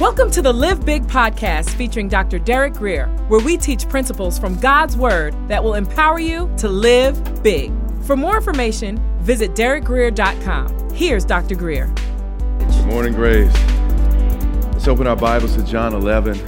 Welcome 0.00 0.30
to 0.30 0.42
the 0.42 0.52
Live 0.52 0.86
Big 0.86 1.02
podcast 1.08 1.70
featuring 1.70 2.06
Dr. 2.06 2.38
Derek 2.38 2.74
Grier, 2.74 3.08
where 3.26 3.40
we 3.40 3.56
teach 3.56 3.88
principles 3.88 4.38
from 4.38 4.54
God's 4.60 4.96
Word 4.96 5.34
that 5.48 5.64
will 5.64 5.74
empower 5.74 6.20
you 6.20 6.48
to 6.58 6.68
live 6.68 7.42
big. 7.42 7.72
For 8.02 8.16
more 8.16 8.36
information, 8.36 9.02
visit 9.18 9.56
derekgrier.com. 9.56 10.90
Here's 10.90 11.24
Dr. 11.24 11.56
Grier. 11.56 11.92
Good 12.60 12.86
morning, 12.86 13.12
Grace. 13.12 13.52
Let's 14.72 14.86
open 14.86 15.08
our 15.08 15.16
Bibles 15.16 15.56
to 15.56 15.64
John 15.64 15.92
11. 15.94 16.38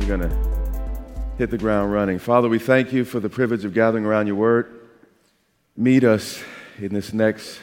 We're 0.00 0.06
going 0.06 0.20
to 0.20 0.34
hit 1.36 1.50
the 1.50 1.58
ground 1.58 1.92
running. 1.92 2.18
Father, 2.18 2.48
we 2.48 2.58
thank 2.58 2.90
you 2.94 3.04
for 3.04 3.20
the 3.20 3.28
privilege 3.28 3.66
of 3.66 3.74
gathering 3.74 4.06
around 4.06 4.28
your 4.28 4.36
word. 4.36 4.88
Meet 5.76 6.04
us 6.04 6.42
in 6.78 6.94
this 6.94 7.12
next 7.12 7.60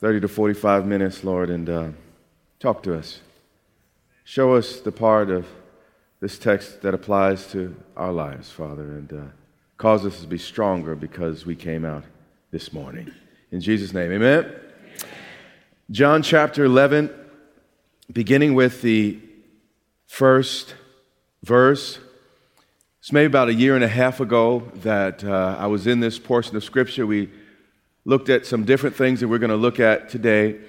30 0.00 0.20
to 0.20 0.28
45 0.28 0.86
minutes, 0.86 1.24
Lord, 1.24 1.50
and 1.50 1.68
uh, 1.68 1.88
talk 2.58 2.82
to 2.84 2.96
us. 2.96 3.20
Show 4.26 4.54
us 4.54 4.80
the 4.80 4.90
part 4.90 5.28
of 5.28 5.46
this 6.20 6.38
text 6.38 6.80
that 6.80 6.94
applies 6.94 7.46
to 7.52 7.76
our 7.94 8.10
lives, 8.10 8.50
Father, 8.50 8.82
and 8.92 9.12
uh, 9.12 9.22
cause 9.76 10.06
us 10.06 10.22
to 10.22 10.26
be 10.26 10.38
stronger 10.38 10.94
because 10.94 11.44
we 11.44 11.54
came 11.54 11.84
out 11.84 12.04
this 12.50 12.72
morning. 12.72 13.12
In 13.50 13.60
Jesus' 13.60 13.92
name, 13.92 14.10
amen. 14.10 14.44
amen. 14.46 14.60
John 15.90 16.22
chapter 16.22 16.64
11, 16.64 17.10
beginning 18.10 18.54
with 18.54 18.80
the 18.80 19.20
first 20.06 20.74
verse. 21.42 21.98
It's 23.00 23.12
maybe 23.12 23.26
about 23.26 23.50
a 23.50 23.54
year 23.54 23.74
and 23.74 23.84
a 23.84 23.88
half 23.88 24.20
ago 24.20 24.60
that 24.76 25.22
uh, 25.22 25.56
I 25.58 25.66
was 25.66 25.86
in 25.86 26.00
this 26.00 26.18
portion 26.18 26.56
of 26.56 26.64
Scripture. 26.64 27.06
We 27.06 27.28
looked 28.06 28.30
at 28.30 28.46
some 28.46 28.64
different 28.64 28.96
things 28.96 29.20
that 29.20 29.28
we're 29.28 29.38
going 29.38 29.50
to 29.50 29.56
look 29.56 29.80
at 29.80 30.08
today. 30.08 30.60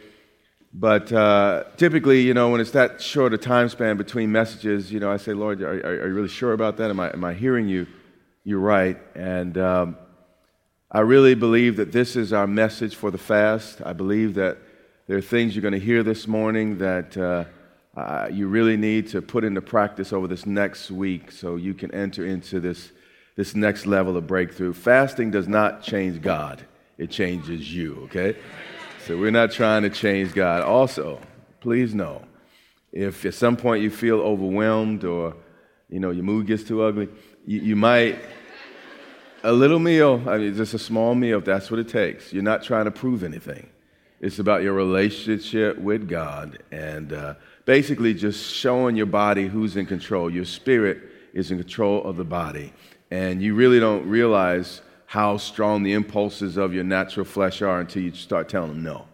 But 0.77 1.09
uh, 1.13 1.63
typically, 1.77 2.19
you 2.19 2.33
know, 2.33 2.49
when 2.49 2.59
it's 2.59 2.71
that 2.71 3.01
short 3.01 3.33
a 3.33 3.37
time 3.37 3.69
span 3.69 3.95
between 3.95 4.29
messages, 4.29 4.91
you 4.91 4.99
know, 4.99 5.09
I 5.09 5.15
say, 5.15 5.31
Lord, 5.31 5.61
are, 5.61 5.69
are, 5.69 6.07
you 6.09 6.13
really 6.13 6.27
sure 6.27 6.51
about 6.51 6.75
that? 6.77 6.89
Am 6.89 6.99
I, 6.99 7.13
am 7.13 7.23
I 7.23 7.33
hearing 7.33 7.69
you? 7.69 7.87
You're 8.43 8.59
right. 8.59 8.97
And 9.15 9.57
um, 9.57 9.97
I 10.91 10.99
really 10.99 11.33
believe 11.33 11.77
that 11.77 11.93
this 11.93 12.17
is 12.17 12.33
our 12.33 12.45
message 12.45 12.93
for 12.93 13.09
the 13.09 13.17
fast. 13.17 13.81
I 13.85 13.93
believe 13.93 14.33
that 14.33 14.57
there 15.07 15.17
are 15.17 15.21
things 15.21 15.55
you're 15.55 15.61
going 15.61 15.79
to 15.79 15.79
hear 15.79 16.03
this 16.03 16.27
morning 16.27 16.77
that 16.79 17.15
uh, 17.15 17.45
uh, 17.97 18.27
you 18.29 18.49
really 18.49 18.75
need 18.75 19.07
to 19.11 19.21
put 19.21 19.45
into 19.45 19.61
practice 19.61 20.11
over 20.11 20.27
this 20.27 20.45
next 20.45 20.91
week 20.91 21.31
so 21.31 21.55
you 21.55 21.73
can 21.73 21.89
enter 21.91 22.25
into 22.25 22.59
this, 22.59 22.91
this 23.37 23.55
next 23.55 23.85
level 23.85 24.17
of 24.17 24.27
breakthrough. 24.27 24.73
Fasting 24.73 25.31
does 25.31 25.47
not 25.47 25.83
change 25.83 26.21
God, 26.21 26.65
it 26.97 27.11
changes 27.11 27.73
you, 27.73 28.01
okay? 28.03 28.35
So 29.05 29.15
we're 29.15 29.29
not 29.29 29.51
trying 29.51 29.83
to 29.83 29.91
change 29.91 30.33
God. 30.33 30.63
Also, 30.63 31.19
please 31.59 31.93
know, 31.93 32.23
if 32.91 33.23
at 33.23 33.35
some 33.35 33.55
point 33.55 33.83
you 33.83 33.91
feel 33.91 34.19
overwhelmed 34.19 35.03
or 35.03 35.35
you 35.91 35.99
know 35.99 36.09
your 36.09 36.23
mood 36.23 36.47
gets 36.47 36.63
too 36.63 36.81
ugly, 36.81 37.09
you, 37.45 37.59
you 37.59 37.75
might 37.75 38.17
a 39.43 39.53
little 39.53 39.77
meal. 39.77 40.23
I 40.27 40.39
mean, 40.39 40.55
just 40.55 40.73
a 40.73 40.79
small 40.79 41.13
meal. 41.13 41.37
If 41.37 41.45
that's 41.45 41.69
what 41.69 41.79
it 41.79 41.87
takes. 41.87 42.33
You're 42.33 42.41
not 42.41 42.63
trying 42.63 42.85
to 42.85 42.91
prove 42.91 43.23
anything. 43.23 43.69
It's 44.21 44.39
about 44.39 44.63
your 44.63 44.73
relationship 44.73 45.77
with 45.77 46.09
God 46.09 46.63
and 46.71 47.13
uh, 47.13 47.35
basically 47.65 48.15
just 48.15 48.55
showing 48.55 48.95
your 48.95 49.05
body 49.05 49.45
who's 49.45 49.77
in 49.77 49.85
control. 49.85 50.31
Your 50.31 50.45
spirit 50.45 50.97
is 51.31 51.51
in 51.51 51.59
control 51.59 52.03
of 52.05 52.17
the 52.17 52.25
body, 52.25 52.73
and 53.11 53.39
you 53.39 53.53
really 53.53 53.79
don't 53.79 54.07
realize 54.07 54.81
how 55.15 55.37
strong 55.37 55.81
the 55.81 55.93
impulses 55.93 56.57
of 56.57 56.73
your 56.73 56.83
natural 56.83 57.25
flesh 57.25 57.61
are 57.61 57.79
until 57.79 58.01
you 58.01 58.13
start 58.13 58.49
telling 58.49 58.67
them 58.67 58.83
no. 58.83 59.05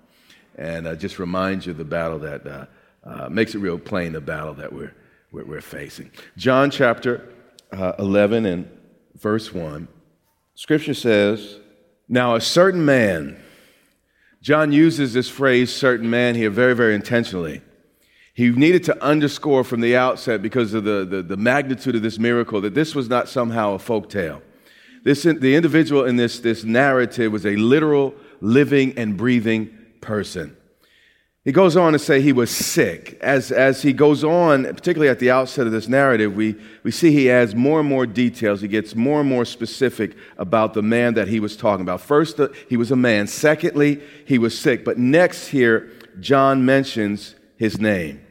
And 0.55 0.88
uh, 0.88 0.95
just 0.95 1.19
reminds 1.19 1.67
you 1.67 1.73
of 1.73 1.77
the 1.77 1.85
battle 1.85 2.17
that 2.17 2.47
uh, 2.47 2.66
uh, 3.03 3.30
makes 3.30 3.53
it 3.53 3.59
real 3.59 3.77
plain 3.77 4.13
the 4.13 4.19
battle 4.19 4.55
that 4.55 4.73
we're, 4.73 4.95
we're, 5.31 5.45
we're 5.45 5.61
facing. 5.61 6.09
John 6.38 6.72
chapter 6.72 7.31
uh, 7.72 7.94
11 7.99 8.47
and 8.47 8.67
verse 9.16 9.53
1, 9.53 9.88
scripture 10.56 10.95
says, 10.95 11.59
Now 12.09 12.34
a 12.34 12.41
certain 12.41 12.84
man, 12.84 13.40
John 14.41 14.72
uses 14.72 15.13
this 15.13 15.29
phrase 15.29 15.72
certain 15.72 16.09
man 16.09 16.34
here 16.34 16.50
very, 16.50 16.73
very 16.73 16.95
intentionally. 16.95 17.61
He 18.34 18.50
needed 18.50 18.84
to 18.85 19.03
underscore 19.03 19.63
from 19.63 19.81
the 19.81 19.95
outset, 19.95 20.41
because 20.41 20.73
of 20.73 20.84
the, 20.84 21.06
the, 21.06 21.22
the 21.22 21.38
magnitude 21.38 21.95
of 21.95 22.01
this 22.01 22.17
miracle, 22.17 22.59
that 22.61 22.73
this 22.73 22.95
was 22.95 23.07
not 23.07 23.29
somehow 23.29 23.73
a 23.75 23.79
folk 23.79 24.09
tale. 24.09 24.41
This, 25.03 25.23
the 25.23 25.56
individual 25.56 26.06
in 26.06 26.16
this, 26.16 26.39
this 26.39 26.63
narrative 26.63 27.31
was 27.31 27.45
a 27.45 27.56
literal, 27.56 28.13
living, 28.39 28.97
and 28.97 29.17
breathing 29.17 29.75
person. 30.00 30.56
He 31.44 31.51
goes 31.51 31.75
on 31.75 31.94
to 31.94 32.00
say 32.00 32.22
he 32.22 32.34
was 32.34 32.51
sick. 32.51 33.17
As, 33.19 33.51
as 33.51 33.81
he 33.81 33.94
goes 33.94 34.23
on, 34.23 34.63
particularly 34.63 35.09
at 35.09 35.17
the 35.17 35.31
outset 35.31 35.66
of 35.66 35.73
this 35.73 35.88
narrative, 35.88 36.35
we, 36.35 36.56
we 36.84 36.91
see 36.91 37.11
he 37.11 37.31
adds 37.31 37.56
more 37.56 37.79
and 37.79 37.90
more 37.90 38.06
details. 38.06 38.61
He 38.61 38.67
gets 38.67 38.94
more 38.94 39.22
and 39.22 39.29
more 39.29 39.45
specific 39.45 40.16
about 40.38 40.75
the 40.75 40.84
man 40.84 41.16
that 41.16 41.28
he 41.28 41.40
was 41.40 41.57
talking 41.57 41.81
about. 41.81 42.00
First, 42.00 42.40
uh, 42.40 42.50
he 42.69 42.78
was 42.78 42.91
a 42.91 42.95
man. 42.95 43.25
Secondly, 43.25 44.01
he 44.28 44.38
was 44.38 44.57
sick. 44.57 44.85
But 44.85 45.00
next 45.00 45.47
here, 45.47 45.91
John 46.19 46.63
mentions 46.63 47.34
his 47.57 47.79
name 47.79 48.22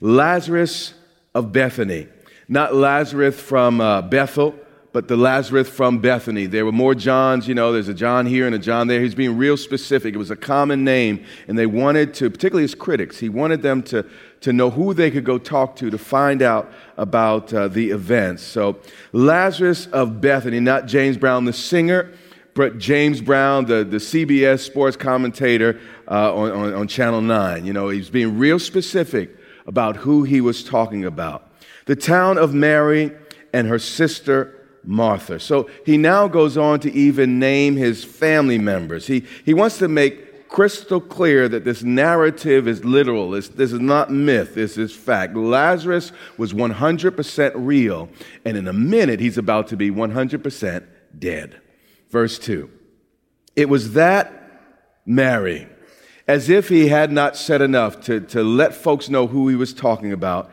Lazarus 0.00 0.94
of 1.34 1.50
Bethany. 1.50 2.06
Not 2.46 2.74
Lazarus 2.74 3.40
from 3.40 3.80
uh, 3.80 4.02
Bethel, 4.02 4.54
but 4.92 5.06
the 5.06 5.16
Lazarus 5.16 5.68
from 5.68 5.98
Bethany. 5.98 6.46
There 6.46 6.64
were 6.64 6.72
more 6.72 6.94
Johns, 6.94 7.46
you 7.46 7.54
know, 7.54 7.72
there's 7.72 7.88
a 7.88 7.94
John 7.94 8.26
here 8.26 8.46
and 8.46 8.54
a 8.54 8.58
John 8.58 8.88
there. 8.88 9.00
He's 9.00 9.14
being 9.14 9.36
real 9.36 9.56
specific. 9.56 10.14
It 10.14 10.18
was 10.18 10.30
a 10.30 10.36
common 10.36 10.82
name, 10.82 11.24
and 11.46 11.56
they 11.56 11.66
wanted 11.66 12.12
to, 12.14 12.28
particularly 12.28 12.62
his 12.62 12.74
critics, 12.74 13.18
he 13.18 13.28
wanted 13.28 13.62
them 13.62 13.82
to, 13.84 14.04
to 14.40 14.52
know 14.52 14.70
who 14.70 14.92
they 14.92 15.10
could 15.10 15.24
go 15.24 15.38
talk 15.38 15.76
to 15.76 15.90
to 15.90 15.98
find 15.98 16.42
out 16.42 16.72
about 16.96 17.52
uh, 17.54 17.68
the 17.68 17.90
events. 17.90 18.42
So, 18.42 18.78
Lazarus 19.12 19.86
of 19.86 20.20
Bethany, 20.20 20.58
not 20.58 20.86
James 20.86 21.16
Brown, 21.16 21.44
the 21.44 21.52
singer, 21.52 22.10
but 22.54 22.78
James 22.78 23.20
Brown, 23.20 23.66
the, 23.66 23.84
the 23.84 23.98
CBS 23.98 24.60
sports 24.60 24.96
commentator 24.96 25.80
uh, 26.08 26.34
on, 26.34 26.50
on, 26.50 26.74
on 26.74 26.88
Channel 26.88 27.20
9. 27.20 27.64
You 27.64 27.72
know, 27.72 27.90
he's 27.90 28.10
being 28.10 28.38
real 28.38 28.58
specific 28.58 29.30
about 29.66 29.96
who 29.96 30.24
he 30.24 30.40
was 30.40 30.64
talking 30.64 31.04
about. 31.04 31.48
The 31.86 31.94
town 31.94 32.38
of 32.38 32.52
Mary 32.52 33.12
and 33.52 33.68
her 33.68 33.78
sister 33.78 34.59
Martha. 34.84 35.38
So 35.38 35.68
he 35.84 35.96
now 35.96 36.28
goes 36.28 36.56
on 36.56 36.80
to 36.80 36.92
even 36.92 37.38
name 37.38 37.76
his 37.76 38.04
family 38.04 38.58
members. 38.58 39.06
He, 39.06 39.24
he 39.44 39.54
wants 39.54 39.78
to 39.78 39.88
make 39.88 40.48
crystal 40.50 41.00
clear 41.00 41.48
that 41.48 41.64
this 41.64 41.82
narrative 41.82 42.66
is 42.66 42.84
literal. 42.84 43.30
This, 43.30 43.48
this 43.48 43.72
is 43.72 43.80
not 43.80 44.10
myth, 44.10 44.54
this 44.54 44.76
is 44.76 44.94
fact. 44.94 45.36
Lazarus 45.36 46.12
was 46.36 46.52
100% 46.52 47.52
real, 47.54 48.08
and 48.44 48.56
in 48.56 48.66
a 48.68 48.72
minute, 48.72 49.20
he's 49.20 49.38
about 49.38 49.68
to 49.68 49.76
be 49.76 49.90
100% 49.90 50.86
dead. 51.18 51.60
Verse 52.10 52.38
2 52.38 52.68
It 53.56 53.68
was 53.68 53.92
that 53.92 54.32
Mary, 55.06 55.68
as 56.26 56.48
if 56.48 56.68
he 56.68 56.88
had 56.88 57.12
not 57.12 57.36
said 57.36 57.62
enough 57.62 58.00
to, 58.02 58.20
to 58.20 58.42
let 58.42 58.74
folks 58.74 59.08
know 59.08 59.26
who 59.28 59.48
he 59.48 59.56
was 59.56 59.72
talking 59.72 60.12
about, 60.12 60.50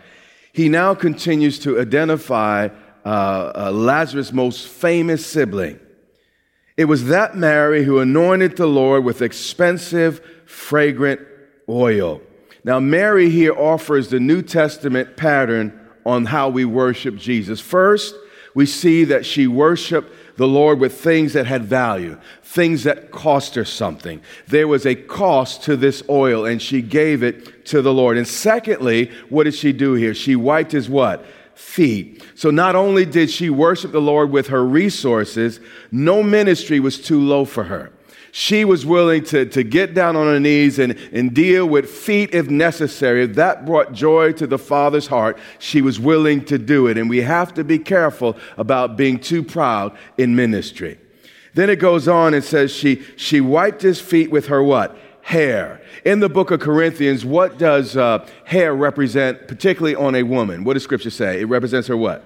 he 0.54 0.70
now 0.70 0.94
continues 0.96 1.60
to 1.60 1.80
identify 1.80 2.70
uh, 3.08 3.52
uh, 3.56 3.72
Lazarus' 3.72 4.34
most 4.34 4.68
famous 4.68 5.26
sibling. 5.26 5.80
It 6.76 6.86
was 6.86 7.06
that 7.06 7.38
Mary 7.38 7.86
who 7.86 8.00
anointed 8.00 8.58
the 8.58 8.68
Lord 8.68 9.06
with 9.06 9.22
expensive, 9.22 10.20
fragrant 10.46 11.22
oil. 11.70 12.20
Now, 12.66 12.82
Mary 12.82 13.30
here 13.30 13.54
offers 13.54 14.10
the 14.10 14.20
New 14.20 14.42
Testament 14.42 15.16
pattern 15.16 15.88
on 16.06 16.26
how 16.26 16.50
we 16.50 16.66
worship 16.66 17.16
Jesus. 17.16 17.62
First, 17.62 18.14
we 18.54 18.66
see 18.66 19.06
that 19.06 19.26
she 19.26 19.48
worshiped 19.48 20.12
the 20.36 20.48
Lord 20.48 20.78
with 20.80 21.00
things 21.00 21.32
that 21.32 21.46
had 21.46 21.64
value, 21.64 22.20
things 22.44 22.84
that 22.84 23.12
cost 23.12 23.56
her 23.56 23.64
something. 23.64 24.22
There 24.50 24.68
was 24.68 24.86
a 24.86 24.96
cost 24.96 25.64
to 25.64 25.78
this 25.78 26.04
oil, 26.10 26.46
and 26.46 26.62
she 26.62 26.82
gave 26.82 27.24
it 27.24 27.66
to 27.68 27.82
the 27.82 27.94
Lord. 27.94 28.18
And 28.18 28.28
secondly, 28.28 29.12
what 29.30 29.46
did 29.46 29.56
she 29.56 29.72
do 29.72 29.94
here? 29.94 30.14
She 30.14 30.36
wiped 30.36 30.74
his 30.74 30.90
what? 30.90 31.26
Feet. 31.58 32.24
So 32.36 32.52
not 32.52 32.76
only 32.76 33.06
did 33.06 33.32
she 33.32 33.50
worship 33.50 33.92
the 33.92 34.00
Lord 34.00 34.30
with 34.30 34.48
her 34.48 34.64
resources, 34.64 35.60
no 35.92 36.22
ministry 36.22 36.80
was 36.80 37.02
too 37.02 37.20
low 37.20 37.46
for 37.46 37.64
her. 37.64 37.92
She 38.32 38.64
was 38.64 38.86
willing 38.86 39.24
to, 39.26 39.46
to 39.48 39.64
get 39.64 39.96
down 39.96 40.16
on 40.16 40.28
her 40.28 40.40
knees 40.40 40.78
and, 40.78 40.92
and 41.12 41.34
deal 41.34 41.66
with 41.66 41.90
feet 41.90 42.30
if 42.34 42.50
necessary. 42.50 43.24
If 43.24 43.34
that 43.36 43.66
brought 43.66 43.94
joy 43.94 44.34
to 44.34 44.46
the 44.46 44.60
Father's 44.60 45.08
heart, 45.08 45.40
she 45.58 45.82
was 45.82 46.00
willing 46.00 46.46
to 46.46 46.60
do 46.60 46.86
it. 46.86 46.98
And 46.98 47.10
we 47.10 47.22
have 47.22 47.56
to 47.56 47.64
be 47.64 47.80
careful 47.80 48.38
about 48.58 48.96
being 48.96 49.20
too 49.20 49.42
proud 49.42 49.98
in 50.20 50.36
ministry. 50.36 51.00
Then 51.56 51.72
it 51.72 51.78
goes 51.78 52.08
on 52.08 52.36
and 52.36 52.44
says 52.44 52.72
she, 52.72 53.02
she 53.16 53.42
wiped 53.42 53.82
his 53.82 54.00
feet 54.00 54.30
with 54.30 54.48
her 54.48 54.62
what? 54.62 54.96
Hair. 55.28 55.82
In 56.06 56.22
the 56.22 56.30
book 56.30 56.52
of 56.52 56.62
Corinthians, 56.62 57.26
what 57.26 57.58
does 57.58 57.98
uh, 57.98 58.26
hair 58.46 58.74
represent, 58.74 59.46
particularly 59.50 59.94
on 59.94 60.16
a 60.16 60.24
woman? 60.24 60.64
What 60.64 60.76
does 60.76 60.84
scripture 60.84 61.10
say? 61.10 61.42
It 61.42 61.50
represents 61.50 61.90
her 61.90 61.98
what? 61.98 62.24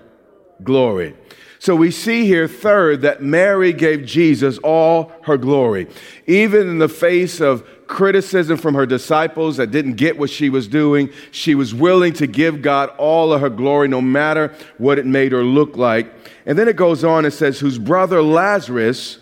Glory. 0.64 1.16
So 1.58 1.76
we 1.76 1.90
see 1.90 2.28
here, 2.28 2.48
third, 2.48 3.02
that 3.02 3.24
Mary 3.24 3.74
gave 3.74 4.06
Jesus 4.06 4.60
all 4.60 5.12
her 5.24 5.36
glory. 5.36 5.88
Even 6.28 6.70
in 6.70 6.78
the 6.78 6.88
face 6.88 7.42
of 7.42 7.68
criticism 7.88 8.58
from 8.58 8.76
her 8.76 8.86
disciples 8.86 9.58
that 9.58 9.72
didn't 9.72 9.96
get 9.96 10.20
what 10.20 10.30
she 10.30 10.52
was 10.52 10.68
doing, 10.68 11.10
she 11.32 11.56
was 11.56 11.74
willing 11.74 12.14
to 12.14 12.28
give 12.28 12.62
God 12.62 12.90
all 13.00 13.34
of 13.34 13.42
her 13.42 13.50
glory, 13.50 13.88
no 13.88 14.00
matter 14.00 14.54
what 14.78 15.00
it 15.00 15.08
made 15.08 15.32
her 15.32 15.44
look 15.44 15.76
like. 15.76 16.14
And 16.46 16.56
then 16.56 16.68
it 16.68 16.76
goes 16.76 17.04
on 17.04 17.26
and 17.26 17.34
says, 17.34 17.60
whose 17.60 17.80
brother 17.80 18.22
Lazarus 18.22 19.18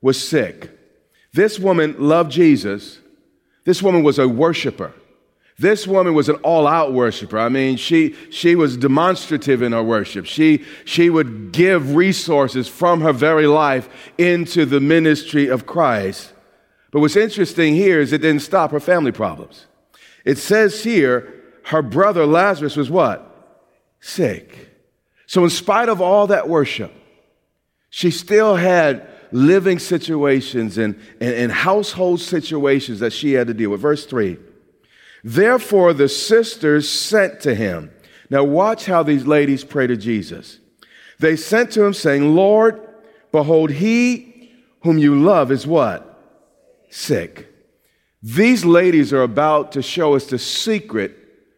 was 0.00 0.20
sick. 0.20 0.75
This 1.36 1.58
woman 1.58 1.96
loved 1.98 2.32
Jesus. 2.32 2.98
This 3.64 3.82
woman 3.82 4.02
was 4.02 4.18
a 4.18 4.26
worshiper. 4.26 4.94
This 5.58 5.86
woman 5.86 6.14
was 6.14 6.30
an 6.30 6.36
all 6.36 6.66
out 6.66 6.94
worshiper. 6.94 7.38
I 7.38 7.50
mean, 7.50 7.76
she, 7.76 8.14
she 8.30 8.56
was 8.56 8.78
demonstrative 8.78 9.60
in 9.60 9.72
her 9.72 9.82
worship. 9.82 10.24
She, 10.24 10.64
she 10.86 11.10
would 11.10 11.52
give 11.52 11.94
resources 11.94 12.68
from 12.68 13.02
her 13.02 13.12
very 13.12 13.46
life 13.46 13.86
into 14.16 14.64
the 14.64 14.80
ministry 14.80 15.48
of 15.48 15.66
Christ. 15.66 16.32
But 16.90 17.00
what's 17.00 17.16
interesting 17.16 17.74
here 17.74 18.00
is 18.00 18.14
it 18.14 18.22
didn't 18.22 18.40
stop 18.40 18.70
her 18.70 18.80
family 18.80 19.12
problems. 19.12 19.66
It 20.24 20.38
says 20.38 20.82
here, 20.82 21.34
her 21.64 21.82
brother 21.82 22.24
Lazarus 22.24 22.76
was 22.76 22.90
what? 22.90 23.60
Sick. 24.00 24.70
So, 25.26 25.44
in 25.44 25.50
spite 25.50 25.90
of 25.90 26.00
all 26.00 26.28
that 26.28 26.48
worship, 26.48 26.92
she 27.90 28.10
still 28.10 28.56
had 28.56 29.06
living 29.32 29.78
situations 29.78 30.78
and, 30.78 30.94
and, 31.20 31.34
and 31.34 31.52
household 31.52 32.20
situations 32.20 33.00
that 33.00 33.12
she 33.12 33.32
had 33.32 33.46
to 33.46 33.54
deal 33.54 33.70
with. 33.70 33.80
Verse 33.80 34.06
3 34.06 34.38
Therefore, 35.24 35.92
the 35.92 36.08
sisters 36.08 36.88
sent 36.88 37.40
to 37.40 37.54
him. 37.54 37.90
Now, 38.30 38.44
watch 38.44 38.86
how 38.86 39.02
these 39.02 39.26
ladies 39.26 39.64
pray 39.64 39.86
to 39.86 39.96
Jesus. 39.96 40.58
They 41.18 41.36
sent 41.36 41.72
to 41.72 41.84
him, 41.84 41.94
saying, 41.94 42.34
Lord, 42.34 42.86
behold, 43.32 43.70
he 43.70 44.52
whom 44.80 44.98
you 44.98 45.20
love 45.20 45.50
is 45.50 45.66
what? 45.66 46.22
Sick. 46.90 47.52
These 48.22 48.64
ladies 48.64 49.12
are 49.12 49.22
about 49.22 49.72
to 49.72 49.82
show 49.82 50.14
us 50.14 50.26
the 50.26 50.38
secret 50.38 51.16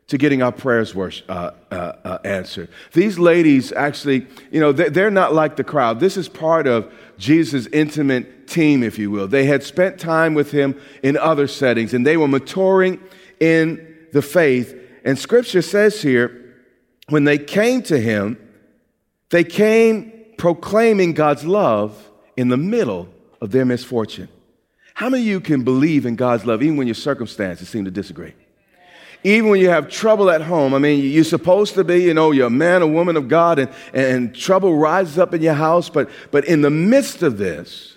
to 0.09 0.17
getting 0.17 0.43
our 0.43 0.53
prayers 0.53 0.97
uh, 0.97 1.21
uh, 1.29 1.75
uh, 1.75 2.19
answered. 2.25 2.71
These 2.93 3.19
ladies 3.19 3.73
actually, 3.73 4.26
you 4.50 4.61
know, 4.61 4.73
they're 4.73 5.11
not 5.11 5.35
like 5.35 5.56
the 5.56 5.64
crowd. 5.64 6.00
This 6.00 6.17
is 6.17 6.29
part 6.29 6.67
of 6.67 6.93
Jesus' 7.19 7.67
intimate 7.73 8.47
team, 8.47 8.82
if 8.82 8.99
you 8.99 9.11
will. 9.11 9.29
They 9.29 9.44
had 9.44 9.62
spent 9.62 9.99
time 9.99 10.35
with 10.35 10.53
him 10.53 10.81
in 11.03 11.17
other 11.17 11.47
settings 11.47 11.93
and 11.93 12.06
they 12.06 12.17
were 12.17 12.29
maturing 12.29 13.00
in 13.41 13.97
the 14.12 14.23
faith. 14.23 14.75
And 15.05 15.19
scripture 15.19 15.62
says 15.62 16.00
here, 16.00 16.55
when 17.09 17.25
they 17.25 17.38
came 17.38 17.82
to 17.82 17.99
him, 17.99 18.38
they 19.31 19.44
came 19.44 20.12
proclaiming 20.37 21.12
God's 21.12 21.44
love 21.44 22.11
in 22.37 22.49
the 22.49 22.56
middle 22.56 23.09
of 23.41 23.50
their 23.50 23.64
misfortune. 23.64 24.29
How 24.94 25.09
many 25.09 25.23
of 25.23 25.29
you 25.29 25.41
can 25.41 25.64
believe 25.64 26.06
in 26.06 26.17
God's 26.17 26.44
love 26.44 26.62
even 26.62 26.76
when 26.76 26.87
your 26.87 26.94
circumstances 26.94 27.69
seem 27.69 27.85
to 27.85 27.91
disagree? 27.91 28.35
Even 29.25 29.50
when 29.50 29.61
you 29.61 29.69
have 29.69 29.91
trouble 29.91 30.31
at 30.31 30.43
home, 30.43 30.75
I 30.75 30.79
mean, 30.79 31.05
you're 31.05 31.25
supposed 31.25 31.75
to 31.75 31.85
be, 31.85 32.03
you 32.03 32.15
know, 32.15 32.31
you're 32.31 32.47
a 32.47 32.50
man 32.50 32.82
or 32.82 32.87
woman 32.87 33.17
of 33.17 33.29
God 33.29 33.59
and, 33.59 33.70
and 33.93 34.35
trouble 34.35 34.76
rises 34.76 35.19
up 35.19 35.35
in 35.35 35.43
your 35.43 35.55
house, 35.55 35.88
but, 35.88 36.09
but 36.31 36.44
in 36.44 36.62
the 36.62 36.70
midst 36.70 37.23
of 37.23 37.37
this, 37.37 37.97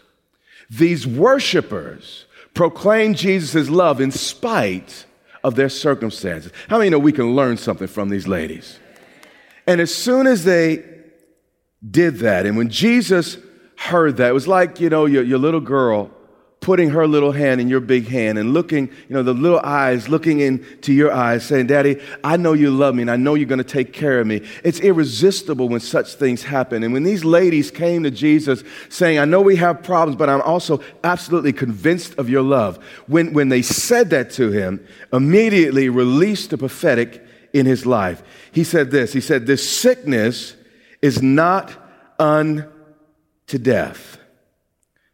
these 0.69 1.06
worshipers 1.06 2.25
proclaim 2.53 3.13
Jesus' 3.13 3.69
love 3.69 4.01
in 4.01 4.12
spite 4.12 5.06
of 5.44 5.56
their 5.56 5.69
circumstances. 5.69 6.51
How 6.68 6.77
many 6.77 6.89
know 6.89 7.00
we 7.00 7.12
can 7.12 7.35
learn 7.35 7.57
something 7.57 7.88
from 7.88 8.09
these 8.09 8.27
ladies? 8.27 8.79
And 9.67 9.79
as 9.79 9.94
soon 9.94 10.27
as 10.27 10.44
they 10.44 10.83
did 11.89 12.17
that, 12.17 12.45
and 12.45 12.57
when 12.57 12.69
Jesus 12.69 13.38
heard 13.77 14.17
that, 14.17 14.29
it 14.29 14.33
was 14.33 14.47
like, 14.47 14.79
you 14.79 14.89
know, 14.89 15.06
your, 15.06 15.24
your 15.24 15.39
little 15.39 15.59
girl 15.59 16.12
putting 16.61 16.91
her 16.91 17.07
little 17.07 17.31
hand 17.31 17.59
in 17.59 17.67
your 17.67 17.79
big 17.79 18.07
hand 18.07 18.37
and 18.37 18.53
looking, 18.53 18.87
you 18.87 19.15
know, 19.15 19.23
the 19.23 19.33
little 19.33 19.59
eyes 19.61 20.07
looking 20.07 20.41
into 20.41 20.93
your 20.93 21.11
eyes, 21.11 21.43
saying, 21.43 21.65
Daddy, 21.65 21.99
I 22.23 22.37
know 22.37 22.53
you 22.53 22.69
love 22.69 22.93
me 22.93 23.01
and 23.01 23.09
I 23.09 23.15
know 23.15 23.33
you're 23.33 23.47
going 23.47 23.57
to 23.57 23.63
take 23.63 23.93
care 23.93 24.19
of 24.19 24.27
me. 24.27 24.47
It's 24.63 24.79
irresistible 24.79 25.69
when 25.69 25.79
such 25.79 26.13
things 26.13 26.43
happen. 26.43 26.83
And 26.83 26.93
when 26.93 27.01
these 27.01 27.25
ladies 27.25 27.71
came 27.71 28.03
to 28.03 28.11
Jesus 28.11 28.63
saying, 28.89 29.17
I 29.17 29.25
know 29.25 29.41
we 29.41 29.55
have 29.55 29.81
problems, 29.81 30.17
but 30.17 30.29
I'm 30.29 30.43
also 30.43 30.83
absolutely 31.03 31.51
convinced 31.51 32.13
of 32.19 32.29
your 32.29 32.43
love, 32.43 32.77
when, 33.07 33.33
when 33.33 33.49
they 33.49 33.63
said 33.63 34.11
that 34.11 34.29
to 34.33 34.51
him, 34.51 34.85
immediately 35.11 35.89
released 35.89 36.51
the 36.51 36.59
prophetic 36.59 37.25
in 37.53 37.65
his 37.65 37.87
life. 37.87 38.21
He 38.51 38.63
said 38.63 38.91
this 38.91 39.13
He 39.13 39.21
said, 39.21 39.47
This 39.47 39.67
sickness 39.67 40.55
is 41.01 41.23
not 41.23 41.75
unto 42.19 42.67
death 43.47 44.19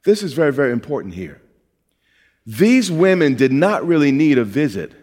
this 0.07 0.23
is 0.23 0.31
very, 0.31 0.53
very 0.53 0.71
important 0.71 1.15
here. 1.15 1.41
These 2.45 2.89
women 2.89 3.35
did 3.35 3.51
not 3.51 3.85
really 3.85 4.13
need 4.13 4.37
a 4.37 4.45
visit. 4.45 4.93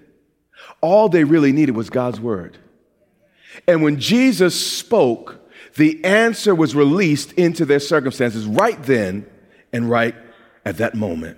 All 0.80 1.10
they 1.10 1.24
really 1.24 1.52
needed 1.52 1.76
was 1.76 1.90
God's 1.90 2.18
word. 2.18 2.56
And 3.68 3.82
when 3.82 4.00
Jesus 4.00 4.58
spoke, 4.58 5.46
the 5.74 6.02
answer 6.06 6.54
was 6.54 6.74
released 6.74 7.32
into 7.32 7.66
their 7.66 7.80
circumstances 7.80 8.46
right 8.46 8.82
then 8.82 9.26
and 9.74 9.90
right 9.90 10.14
at 10.64 10.78
that 10.78 10.94
moment. 10.94 11.36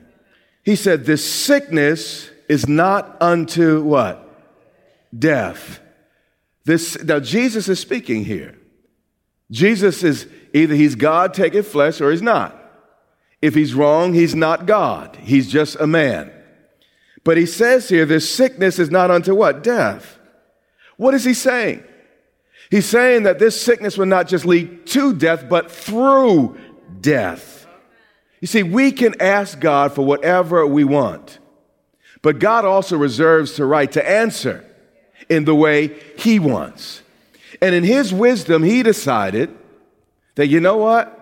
He 0.65 0.77
said, 0.77 1.05
This 1.05 1.29
sickness 1.29 2.31
is 2.49 2.69
not 2.69 3.21
unto 3.21 3.83
what? 3.83 4.23
Death. 5.19 5.81
This, 6.65 7.03
now, 7.03 7.19
Jesus 7.19 7.69
is 7.69 7.81
speaking 7.81 8.25
here. 8.25 8.57
Jesus 9.51 10.05
is 10.05 10.29
either 10.55 10.77
he's 10.77 10.95
God 10.95 11.35
taking 11.35 11.65
flesh 11.65 12.01
or 12.01 12.13
he's 12.13 12.23
not. 12.23 12.63
If 13.47 13.55
he's 13.55 13.75
wrong, 13.75 14.13
he's 14.13 14.35
not 14.35 14.67
God. 14.67 15.15
He's 15.23 15.49
just 15.49 15.77
a 15.77 15.87
man. 15.87 16.33
But 17.23 17.37
he 17.37 17.47
says 17.47 17.89
here, 17.89 18.05
this 18.05 18.29
sickness 18.29 18.81
is 18.81 18.91
not 18.91 19.13
unto 19.13 19.37
what? 19.37 19.63
Death. 19.63 20.19
What 20.97 21.15
is 21.15 21.23
he 21.23 21.33
saying? 21.33 21.85
He's 22.73 22.87
saying 22.87 23.23
that 23.23 23.39
this 23.39 23.61
sickness 23.61 23.97
will 23.97 24.07
not 24.07 24.27
just 24.27 24.47
lead 24.47 24.85
to 24.89 25.15
death, 25.15 25.49
but 25.49 25.71
through 25.71 26.59
death. 27.01 27.69
You 28.41 28.49
see, 28.49 28.65
we 28.65 28.91
can 28.91 29.15
ask 29.23 29.61
God 29.61 29.93
for 29.93 30.05
whatever 30.05 30.67
we 30.67 30.83
want, 30.83 31.39
but 32.23 32.41
God 32.41 32.65
also 32.65 32.97
reserves 32.97 33.55
the 33.55 33.65
right 33.65 33.93
to 33.93 34.11
answer 34.11 34.65
in 35.29 35.45
the 35.45 35.55
way 35.55 35.97
He 36.19 36.41
wants. 36.41 37.01
And 37.63 37.77
in 37.77 37.85
His 37.85 38.13
wisdom, 38.13 38.65
He 38.65 38.83
decided 38.83 39.57
that, 40.35 40.49
you 40.49 40.59
know 40.59 40.79
what? 40.79 41.13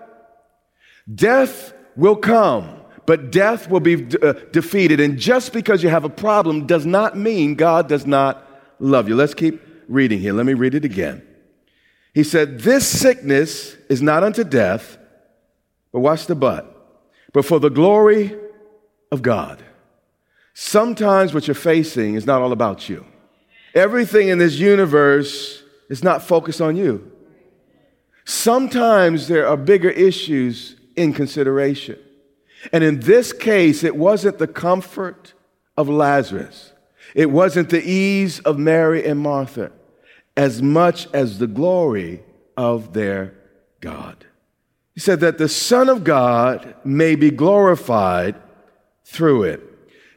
Death 1.15 1.74
will 1.96 2.17
come, 2.17 2.81
but 3.06 3.31
death 3.31 3.69
will 3.69 3.81
be 3.81 4.06
uh, 4.23 4.32
defeated. 4.52 5.00
And 5.00 5.19
just 5.19 5.52
because 5.52 5.82
you 5.82 5.88
have 5.88 6.05
a 6.05 6.08
problem 6.08 6.67
does 6.67 6.87
not 6.87 7.17
mean 7.17 7.55
God 7.55 7.88
does 7.88 8.06
not 8.06 8.46
love 8.79 9.08
you. 9.08 9.17
Let's 9.17 9.35
keep 9.35 9.61
reading 9.88 10.21
here. 10.21 10.33
Let 10.33 10.47
me 10.47 10.54
read 10.54 10.75
it 10.75 10.85
again. 10.85 11.23
He 12.14 12.23
said, 12.23 12.61
This 12.61 12.87
sickness 12.87 13.76
is 13.88 14.00
not 14.00 14.23
unto 14.23 14.45
death, 14.45 14.99
but 15.92 16.00
watch 16.00 16.26
the 16.26 16.35
but, 16.35 16.71
but 17.33 17.45
for 17.45 17.59
the 17.59 17.71
glory 17.71 18.37
of 19.11 19.23
God. 19.23 19.62
Sometimes 20.54 21.35
what 21.35 21.49
you're 21.49 21.54
facing 21.54 22.14
is 22.14 22.26
not 22.26 22.40
all 22.40 22.52
about 22.52 22.88
you. 22.88 23.04
Everything 23.75 24.28
in 24.28 24.38
this 24.38 24.54
universe 24.54 25.62
is 25.88 26.04
not 26.04 26.23
focused 26.23 26.61
on 26.61 26.76
you. 26.76 27.11
Sometimes 28.25 29.26
there 29.28 29.47
are 29.47 29.57
bigger 29.57 29.90
issues 29.90 30.74
in 30.96 31.12
consideration. 31.12 31.98
And 32.72 32.82
in 32.82 33.00
this 33.00 33.32
case, 33.32 33.84
it 33.84 33.96
wasn't 33.96 34.38
the 34.38 34.46
comfort 34.46 35.34
of 35.76 35.88
Lazarus, 35.88 36.72
it 37.14 37.30
wasn't 37.30 37.70
the 37.70 37.82
ease 37.82 38.40
of 38.40 38.58
Mary 38.58 39.04
and 39.04 39.20
Martha, 39.20 39.72
as 40.36 40.62
much 40.62 41.06
as 41.12 41.38
the 41.38 41.46
glory 41.46 42.22
of 42.56 42.92
their 42.92 43.34
God. 43.80 44.24
He 44.94 45.00
said 45.00 45.20
that 45.20 45.38
the 45.38 45.48
Son 45.48 45.88
of 45.88 46.04
God 46.04 46.74
may 46.84 47.16
be 47.16 47.30
glorified 47.30 48.36
through 49.04 49.44
it. 49.44 49.60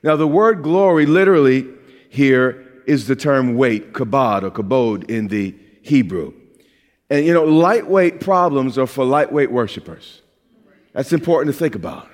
Now, 0.03 0.15
the 0.15 0.27
word 0.27 0.62
glory 0.63 1.05
literally 1.05 1.67
here 2.10 2.84
is 2.86 3.07
the 3.07 3.15
term 3.15 3.55
weight, 3.55 3.93
kabod 3.93 4.43
or 4.43 4.51
kabod 4.51 5.10
in 5.10 5.27
the 5.27 5.55
Hebrew. 5.81 6.34
And 7.10 7.25
you 7.25 7.34
know, 7.34 7.43
lightweight 7.43 8.19
problems 8.19 8.77
are 8.77 8.88
for 8.88 9.03
lightweight 9.03 9.51
worshipers. 9.51 10.22
That's 10.98 11.13
important 11.13 11.54
to 11.54 11.60
think 11.60 11.75
about. 11.75 12.10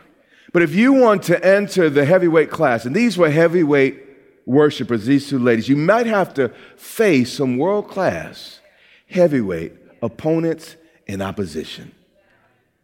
But 0.52 0.62
if 0.62 0.75
you 0.75 0.92
want 0.92 1.24
to 1.24 1.42
enter 1.42 1.90
the 1.90 2.04
heavyweight 2.04 2.50
class, 2.50 2.84
and 2.84 2.94
these 2.94 3.18
were 3.18 3.30
heavyweight 3.30 4.04
worshipers, 4.46 5.06
these 5.06 5.30
two 5.30 5.40
ladies, 5.40 5.70
you 5.70 5.78
might 5.78 6.06
have 6.06 6.34
to 6.34 6.50
face 6.75 7.32
some 7.32 7.58
world 7.58 7.88
class 7.88 8.60
heavyweight 9.08 9.72
opponents 10.02 10.75
in 11.08 11.22
opposition. 11.22 11.94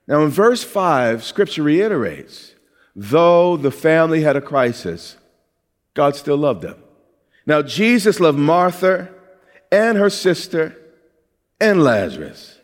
Now, 0.07 0.23
in 0.23 0.29
verse 0.29 0.63
5, 0.63 1.21
scripture 1.21 1.63
reiterates 1.63 2.53
though 2.95 3.57
the 3.57 3.69
family 3.69 4.21
had 4.21 4.37
a 4.37 4.41
crisis, 4.41 5.17
God 5.95 6.15
still 6.15 6.37
loved 6.37 6.61
them. 6.61 6.81
Now, 7.45 7.61
Jesus 7.61 8.21
loved 8.21 8.39
Martha 8.39 9.09
and 9.69 9.97
her 9.97 10.09
sister 10.09 10.77
and 11.59 11.83
Lazarus. 11.83 12.57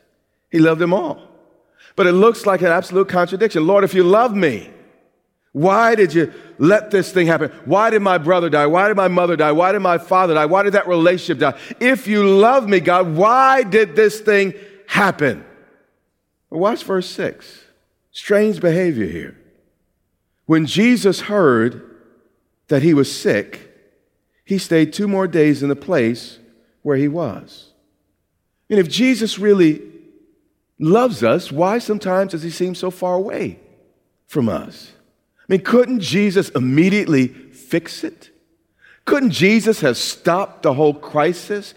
He 0.50 0.60
loved 0.60 0.80
them 0.80 0.94
all. 0.94 1.35
But 1.96 2.08
it 2.08 2.14
looks 2.14 2.46
like 2.46 2.62
an 2.62 2.68
absolute 2.68 3.08
contradiction. 3.08 3.66
Lord, 3.66 3.84
if 3.84 3.94
you 3.94 4.04
love 4.04 4.36
me, 4.36 4.70
why 5.54 5.96
did 5.96 6.14
you 6.14 6.34
let 6.58 6.92
this 6.92 7.14
thing 7.14 7.28
happen? 7.28 7.50
Why 7.64 7.90
did 7.90 8.02
my 8.02 8.18
brother 8.18 8.50
die? 8.50 8.66
Why 8.66 8.90
did 8.90 8.98
my 8.98 9.08
mother 9.08 9.38
die? 9.38 9.54
Why 9.54 9.72
did 9.72 9.80
my 9.80 9.98
father 9.98 10.34
die? 10.34 10.46
Why 10.46 10.64
did 10.64 10.74
that 10.74 10.88
relationship 10.88 11.40
die? 11.40 11.58
If 11.80 12.08
you 12.08 12.28
love 12.28 12.68
me, 12.68 12.82
God, 12.82 13.16
why 13.16 13.64
did 13.64 13.96
this 13.96 14.20
thing 14.20 14.54
happen? 14.88 15.46
Watch 16.50 16.84
verse 16.84 17.10
6. 17.10 17.64
Strange 18.12 18.60
behavior 18.60 19.06
here. 19.06 19.38
When 20.46 20.66
Jesus 20.66 21.22
heard 21.22 21.82
that 22.68 22.84
he 22.84 22.94
was 22.94 23.14
sick, 23.14 23.72
he 24.44 24.58
stayed 24.58 24.92
two 24.92 25.08
more 25.08 25.28
days 25.28 25.64
in 25.64 25.70
the 25.70 25.76
place 25.76 26.40
where 26.82 26.98
he 26.98 27.08
was. 27.08 27.72
And 28.70 28.80
if 28.80 28.90
Jesus 28.90 29.40
really 29.40 29.82
loves 30.80 31.24
us, 31.24 31.52
why 31.52 31.80
sometimes 31.80 32.32
does 32.32 32.44
he 32.44 32.50
seem 32.50 32.76
so 32.76 32.92
far 32.92 33.16
away 33.16 33.60
from 34.28 34.50
us? 34.50 34.92
I 35.40 35.54
mean, 35.54 35.62
couldn't 35.62 36.00
Jesus 36.00 36.50
immediately 36.50 37.28
fix 37.28 38.04
it? 38.04 38.32
Couldn't 39.06 39.32
Jesus 39.32 39.82
have 39.82 39.98
stopped 39.98 40.64
the 40.64 40.74
whole 40.74 40.94
crisis 40.94 41.76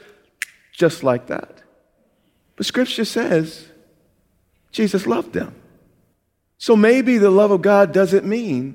just 0.73 1.05
like 1.05 1.26
that? 1.26 1.62
But 2.57 2.67
scripture 2.67 3.05
says 3.05 3.69
Jesus 4.73 5.07
loved 5.07 5.35
them. 5.35 5.55
So 6.57 6.75
maybe 6.75 7.19
the 7.19 7.31
love 7.31 7.50
of 7.50 7.62
God 7.62 7.93
doesn't 7.93 8.26
mean 8.26 8.75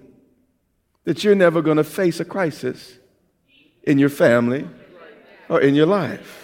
that 1.04 1.24
you're 1.24 1.36
never 1.36 1.62
going 1.62 1.78
to 1.78 1.84
face 1.84 2.20
a 2.20 2.26
crisis 2.26 2.98
in 3.84 3.98
your 3.98 4.10
family 4.10 4.68
or 5.50 5.60
in 5.60 5.76
your 5.76 5.86
life. 5.86 6.43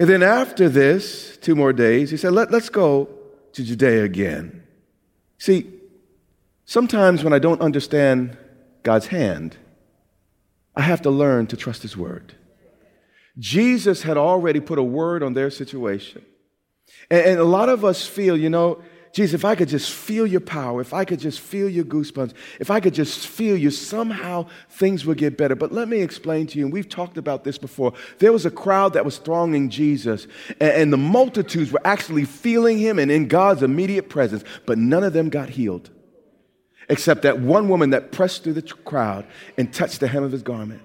And 0.00 0.08
then 0.08 0.22
after 0.22 0.70
this, 0.70 1.36
two 1.36 1.54
more 1.54 1.74
days, 1.74 2.10
he 2.10 2.16
said, 2.16 2.32
Let, 2.32 2.50
Let's 2.50 2.70
go 2.70 3.10
to 3.52 3.62
Judea 3.62 4.02
again. 4.02 4.62
See, 5.36 5.70
sometimes 6.64 7.22
when 7.22 7.34
I 7.34 7.38
don't 7.38 7.60
understand 7.60 8.38
God's 8.82 9.08
hand, 9.08 9.58
I 10.74 10.80
have 10.80 11.02
to 11.02 11.10
learn 11.10 11.48
to 11.48 11.56
trust 11.56 11.82
His 11.82 11.98
word. 11.98 12.34
Jesus 13.38 14.02
had 14.02 14.16
already 14.16 14.58
put 14.58 14.78
a 14.78 14.82
word 14.82 15.22
on 15.22 15.34
their 15.34 15.50
situation. 15.50 16.24
And, 17.10 17.26
and 17.26 17.38
a 17.38 17.44
lot 17.44 17.68
of 17.68 17.84
us 17.84 18.06
feel, 18.06 18.38
you 18.38 18.48
know, 18.48 18.82
Jesus, 19.12 19.34
if 19.34 19.44
I 19.44 19.56
could 19.56 19.68
just 19.68 19.90
feel 19.90 20.24
your 20.24 20.40
power, 20.40 20.80
if 20.80 20.94
I 20.94 21.04
could 21.04 21.18
just 21.18 21.40
feel 21.40 21.68
your 21.68 21.84
goosebumps, 21.84 22.32
if 22.60 22.70
I 22.70 22.78
could 22.78 22.94
just 22.94 23.26
feel 23.26 23.56
you, 23.56 23.70
somehow 23.70 24.46
things 24.68 25.04
would 25.04 25.18
get 25.18 25.36
better. 25.36 25.56
But 25.56 25.72
let 25.72 25.88
me 25.88 25.98
explain 25.98 26.46
to 26.48 26.58
you, 26.58 26.64
and 26.64 26.72
we've 26.72 26.88
talked 26.88 27.18
about 27.18 27.42
this 27.42 27.58
before. 27.58 27.92
There 28.18 28.32
was 28.32 28.46
a 28.46 28.52
crowd 28.52 28.92
that 28.92 29.04
was 29.04 29.18
thronging 29.18 29.68
Jesus, 29.68 30.28
and, 30.60 30.70
and 30.70 30.92
the 30.92 30.96
multitudes 30.96 31.72
were 31.72 31.80
actually 31.84 32.24
feeling 32.24 32.78
him 32.78 33.00
and 33.00 33.10
in 33.10 33.26
God's 33.26 33.64
immediate 33.64 34.08
presence, 34.08 34.44
but 34.64 34.78
none 34.78 35.02
of 35.02 35.12
them 35.12 35.28
got 35.28 35.48
healed, 35.48 35.90
except 36.88 37.22
that 37.22 37.40
one 37.40 37.68
woman 37.68 37.90
that 37.90 38.12
pressed 38.12 38.44
through 38.44 38.52
the 38.52 38.62
crowd 38.62 39.26
and 39.58 39.74
touched 39.74 39.98
the 39.98 40.06
hem 40.06 40.22
of 40.22 40.30
his 40.30 40.42
garment. 40.42 40.82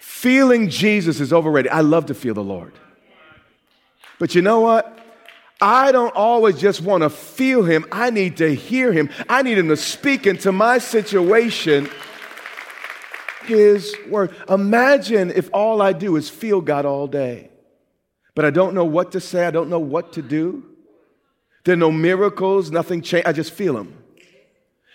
Feeling 0.00 0.68
Jesus 0.68 1.20
is 1.20 1.32
overrated. 1.32 1.70
I 1.70 1.82
love 1.82 2.06
to 2.06 2.14
feel 2.14 2.34
the 2.34 2.42
Lord. 2.42 2.72
But 4.18 4.34
you 4.34 4.42
know 4.42 4.60
what? 4.60 4.98
I 5.62 5.92
don't 5.92 6.14
always 6.16 6.58
just 6.58 6.80
want 6.80 7.04
to 7.04 7.10
feel 7.10 7.62
him. 7.62 7.86
I 7.92 8.10
need 8.10 8.38
to 8.38 8.52
hear 8.52 8.92
him. 8.92 9.08
I 9.28 9.42
need 9.42 9.58
him 9.58 9.68
to 9.68 9.76
speak 9.76 10.26
into 10.26 10.50
my 10.50 10.78
situation 10.78 11.88
his 13.44 13.94
word. 14.08 14.34
Imagine 14.48 15.30
if 15.30 15.48
all 15.52 15.80
I 15.80 15.92
do 15.92 16.16
is 16.16 16.28
feel 16.28 16.60
God 16.60 16.84
all 16.84 17.06
day, 17.06 17.50
but 18.34 18.44
I 18.44 18.50
don't 18.50 18.74
know 18.74 18.84
what 18.84 19.12
to 19.12 19.20
say, 19.20 19.46
I 19.46 19.50
don't 19.50 19.70
know 19.70 19.78
what 19.78 20.14
to 20.14 20.22
do. 20.22 20.64
There 21.64 21.74
are 21.74 21.76
no 21.76 21.92
miracles, 21.92 22.70
nothing 22.70 23.02
changed. 23.02 23.28
I 23.28 23.32
just 23.32 23.52
feel 23.52 23.76
him. 23.76 23.96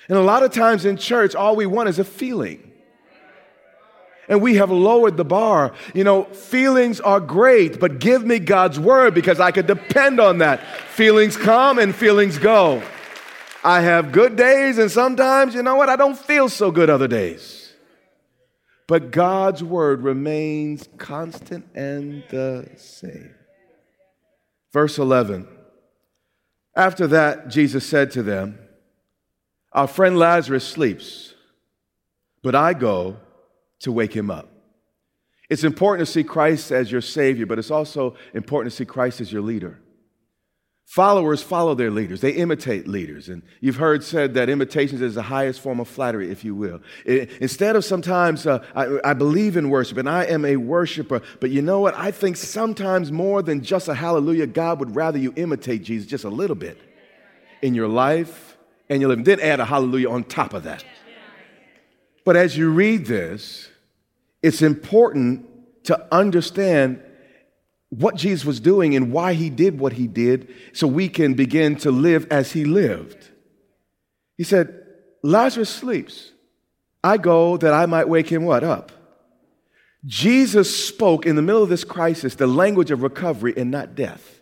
And 0.09 0.17
a 0.17 0.21
lot 0.21 0.43
of 0.43 0.51
times 0.51 0.85
in 0.85 0.97
church, 0.97 1.35
all 1.35 1.55
we 1.55 1.65
want 1.65 1.89
is 1.89 1.99
a 1.99 2.03
feeling 2.03 2.66
and 4.27 4.41
we 4.41 4.55
have 4.55 4.71
lowered 4.71 5.17
the 5.17 5.25
bar. 5.25 5.73
You 5.93 6.03
know, 6.03 6.23
feelings 6.25 6.99
are 6.99 7.19
great, 7.19 7.79
but 7.79 7.99
give 7.99 8.25
me 8.25 8.39
God's 8.39 8.79
word 8.79 9.13
because 9.13 9.39
I 9.39 9.51
could 9.51 9.67
depend 9.67 10.19
on 10.19 10.39
that. 10.39 10.61
Feelings 10.89 11.37
come 11.37 11.79
and 11.79 11.95
feelings 11.95 12.37
go. 12.37 12.81
I 13.63 13.81
have 13.81 14.11
good 14.11 14.35
days, 14.35 14.77
and 14.77 14.91
sometimes, 14.91 15.55
you 15.55 15.63
know 15.63 15.75
what, 15.75 15.89
I 15.89 15.95
don't 15.95 16.17
feel 16.17 16.49
so 16.49 16.71
good 16.71 16.89
other 16.89 17.07
days. 17.07 17.73
But 18.87 19.11
God's 19.11 19.63
word 19.63 20.01
remains 20.01 20.87
constant 20.97 21.65
and 21.75 22.23
the 22.29 22.69
same. 22.77 23.35
Verse 24.71 24.97
11. 24.97 25.47
After 26.75 27.07
that, 27.07 27.49
Jesus 27.49 27.85
said 27.85 28.11
to 28.11 28.23
them, 28.23 28.59
Our 29.73 29.87
friend 29.87 30.17
Lazarus 30.17 30.65
sleeps, 30.65 31.33
but 32.43 32.55
I 32.55 32.73
go 32.73 33.17
to 33.79 33.91
wake 33.91 34.13
him 34.13 34.31
up. 34.31 34.49
It's 35.49 35.63
important 35.63 36.07
to 36.07 36.11
see 36.11 36.23
Christ 36.23 36.71
as 36.71 36.91
your 36.91 37.01
Savior, 37.01 37.45
but 37.45 37.57
it's 37.57 37.71
also 37.71 38.15
important 38.33 38.71
to 38.71 38.77
see 38.77 38.85
Christ 38.85 39.21
as 39.21 39.31
your 39.31 39.41
leader. 39.41 39.79
Followers 40.87 41.43
follow 41.43 41.75
their 41.75 41.91
leaders. 41.91 42.21
They 42.21 42.31
imitate 42.31 42.87
leaders. 42.87 43.27
And 43.27 43.43
you've 43.59 43.75
heard 43.75 44.05
said 44.05 44.35
that 44.35 44.47
imitation 44.47 45.03
is 45.03 45.15
the 45.15 45.21
highest 45.21 45.59
form 45.59 45.81
of 45.81 45.87
flattery, 45.89 46.31
if 46.31 46.45
you 46.45 46.55
will. 46.55 46.79
It, 47.05 47.29
instead 47.41 47.75
of 47.75 47.83
sometimes, 47.83 48.47
uh, 48.47 48.63
I, 48.73 49.11
I 49.11 49.13
believe 49.13 49.57
in 49.57 49.69
worship 49.69 49.97
and 49.97 50.09
I 50.09 50.23
am 50.23 50.45
a 50.45 50.55
worshiper, 50.55 51.21
but 51.41 51.49
you 51.49 51.61
know 51.61 51.81
what? 51.81 51.93
I 51.95 52.11
think 52.11 52.37
sometimes 52.37 53.11
more 53.11 53.41
than 53.41 53.63
just 53.63 53.89
a 53.89 53.93
hallelujah, 53.93 54.47
God 54.47 54.79
would 54.79 54.95
rather 54.95 55.17
you 55.17 55.33
imitate 55.35 55.83
Jesus 55.83 56.09
just 56.09 56.23
a 56.23 56.29
little 56.29 56.55
bit 56.55 56.79
in 57.61 57.75
your 57.75 57.89
life 57.89 58.57
and 58.89 59.01
your 59.01 59.09
living. 59.09 59.25
Then 59.25 59.41
add 59.41 59.59
a 59.59 59.65
hallelujah 59.65 60.09
on 60.09 60.23
top 60.23 60.53
of 60.53 60.63
that. 60.63 60.85
But 62.27 62.35
as 62.35 62.57
you 62.57 62.71
read 62.71 63.05
this, 63.05 63.69
it's 64.43 64.61
important 64.61 65.45
to 65.85 66.13
understand 66.13 67.01
what 67.87 68.17
Jesus 68.17 68.43
was 68.43 68.59
doing 68.59 68.97
and 68.97 69.13
why 69.13 69.31
he 69.31 69.49
did 69.49 69.79
what 69.79 69.93
he 69.93 70.07
did 70.07 70.53
so 70.73 70.87
we 70.87 71.07
can 71.07 71.35
begin 71.35 71.77
to 71.77 71.89
live 71.89 72.27
as 72.29 72.51
he 72.51 72.65
lived. 72.65 73.29
He 74.35 74.43
said, 74.43 74.77
Lazarus 75.23 75.69
sleeps. 75.69 76.33
I 77.01 77.15
go 77.15 77.55
that 77.55 77.73
I 77.73 77.85
might 77.85 78.09
wake 78.09 78.27
him 78.27 78.43
what 78.43 78.61
up? 78.61 78.91
Jesus 80.05 80.85
spoke 80.85 81.25
in 81.25 81.37
the 81.37 81.41
middle 81.41 81.63
of 81.63 81.69
this 81.69 81.85
crisis 81.85 82.35
the 82.35 82.45
language 82.45 82.91
of 82.91 83.03
recovery 83.03 83.53
and 83.55 83.71
not 83.71 83.95
death. 83.95 84.41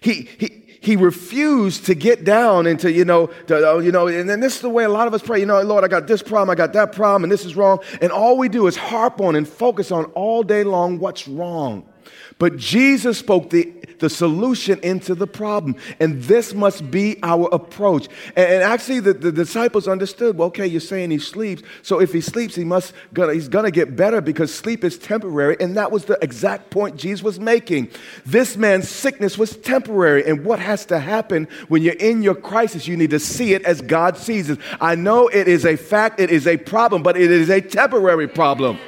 He, 0.00 0.28
he, 0.38 0.67
he 0.80 0.96
refused 0.96 1.86
to 1.86 1.94
get 1.94 2.24
down 2.24 2.66
into, 2.66 2.90
you 2.92 3.04
know, 3.04 3.26
to, 3.46 3.74
uh, 3.74 3.78
you 3.78 3.92
know, 3.92 4.06
and 4.06 4.28
then 4.28 4.40
this 4.40 4.56
is 4.56 4.62
the 4.62 4.68
way 4.68 4.84
a 4.84 4.88
lot 4.88 5.06
of 5.06 5.14
us 5.14 5.22
pray, 5.22 5.40
you 5.40 5.46
know, 5.46 5.60
Lord, 5.62 5.84
I 5.84 5.88
got 5.88 6.06
this 6.06 6.22
problem, 6.22 6.50
I 6.50 6.54
got 6.54 6.72
that 6.74 6.92
problem, 6.92 7.24
and 7.24 7.32
this 7.32 7.44
is 7.44 7.56
wrong. 7.56 7.80
And 8.00 8.12
all 8.12 8.36
we 8.36 8.48
do 8.48 8.66
is 8.66 8.76
harp 8.76 9.20
on 9.20 9.34
and 9.34 9.48
focus 9.48 9.90
on 9.90 10.04
all 10.06 10.42
day 10.42 10.64
long 10.64 10.98
what's 10.98 11.26
wrong. 11.26 11.88
But 12.38 12.56
Jesus 12.56 13.18
spoke 13.18 13.50
the, 13.50 13.72
the 13.98 14.08
solution 14.08 14.78
into 14.82 15.14
the 15.14 15.26
problem. 15.26 15.76
And 15.98 16.22
this 16.22 16.54
must 16.54 16.90
be 16.90 17.18
our 17.22 17.48
approach. 17.52 18.08
And, 18.36 18.46
and 18.48 18.62
actually, 18.62 19.00
the, 19.00 19.12
the, 19.12 19.32
disciples 19.32 19.88
understood 19.88 20.36
well, 20.36 20.48
okay, 20.48 20.66
you're 20.66 20.80
saying 20.80 21.10
he 21.10 21.18
sleeps. 21.18 21.62
So 21.82 22.00
if 22.00 22.12
he 22.12 22.20
sleeps, 22.20 22.54
he 22.54 22.64
must 22.64 22.92
gonna, 23.12 23.34
he's 23.34 23.48
going 23.48 23.64
to 23.64 23.70
get 23.70 23.96
better 23.96 24.20
because 24.20 24.54
sleep 24.54 24.84
is 24.84 24.98
temporary. 24.98 25.56
And 25.60 25.76
that 25.76 25.90
was 25.90 26.04
the 26.04 26.18
exact 26.22 26.70
point 26.70 26.96
Jesus 26.96 27.22
was 27.22 27.40
making. 27.40 27.90
This 28.24 28.56
man's 28.56 28.88
sickness 28.88 29.36
was 29.36 29.56
temporary. 29.56 30.24
And 30.24 30.44
what 30.44 30.60
has 30.60 30.86
to 30.86 31.00
happen 31.00 31.48
when 31.68 31.82
you're 31.82 31.94
in 31.94 32.22
your 32.22 32.34
crisis, 32.34 32.86
you 32.86 32.96
need 32.96 33.10
to 33.10 33.20
see 33.20 33.54
it 33.54 33.64
as 33.64 33.80
God 33.80 34.16
sees 34.16 34.50
it. 34.50 34.58
I 34.80 34.94
know 34.94 35.28
it 35.28 35.48
is 35.48 35.64
a 35.64 35.76
fact, 35.76 36.20
it 36.20 36.30
is 36.30 36.46
a 36.46 36.56
problem, 36.56 37.02
but 37.02 37.16
it 37.16 37.30
is 37.30 37.50
a 37.50 37.60
temporary 37.60 38.28
problem. 38.28 38.78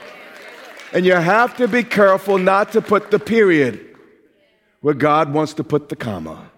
And 0.92 1.06
you 1.06 1.14
have 1.14 1.56
to 1.58 1.68
be 1.68 1.84
careful 1.84 2.38
not 2.38 2.72
to 2.72 2.82
put 2.82 3.10
the 3.10 3.18
period 3.18 3.96
where 4.80 4.94
God 4.94 5.32
wants 5.32 5.54
to 5.54 5.64
put 5.64 5.88
the 5.88 5.96
comma. 5.96 6.50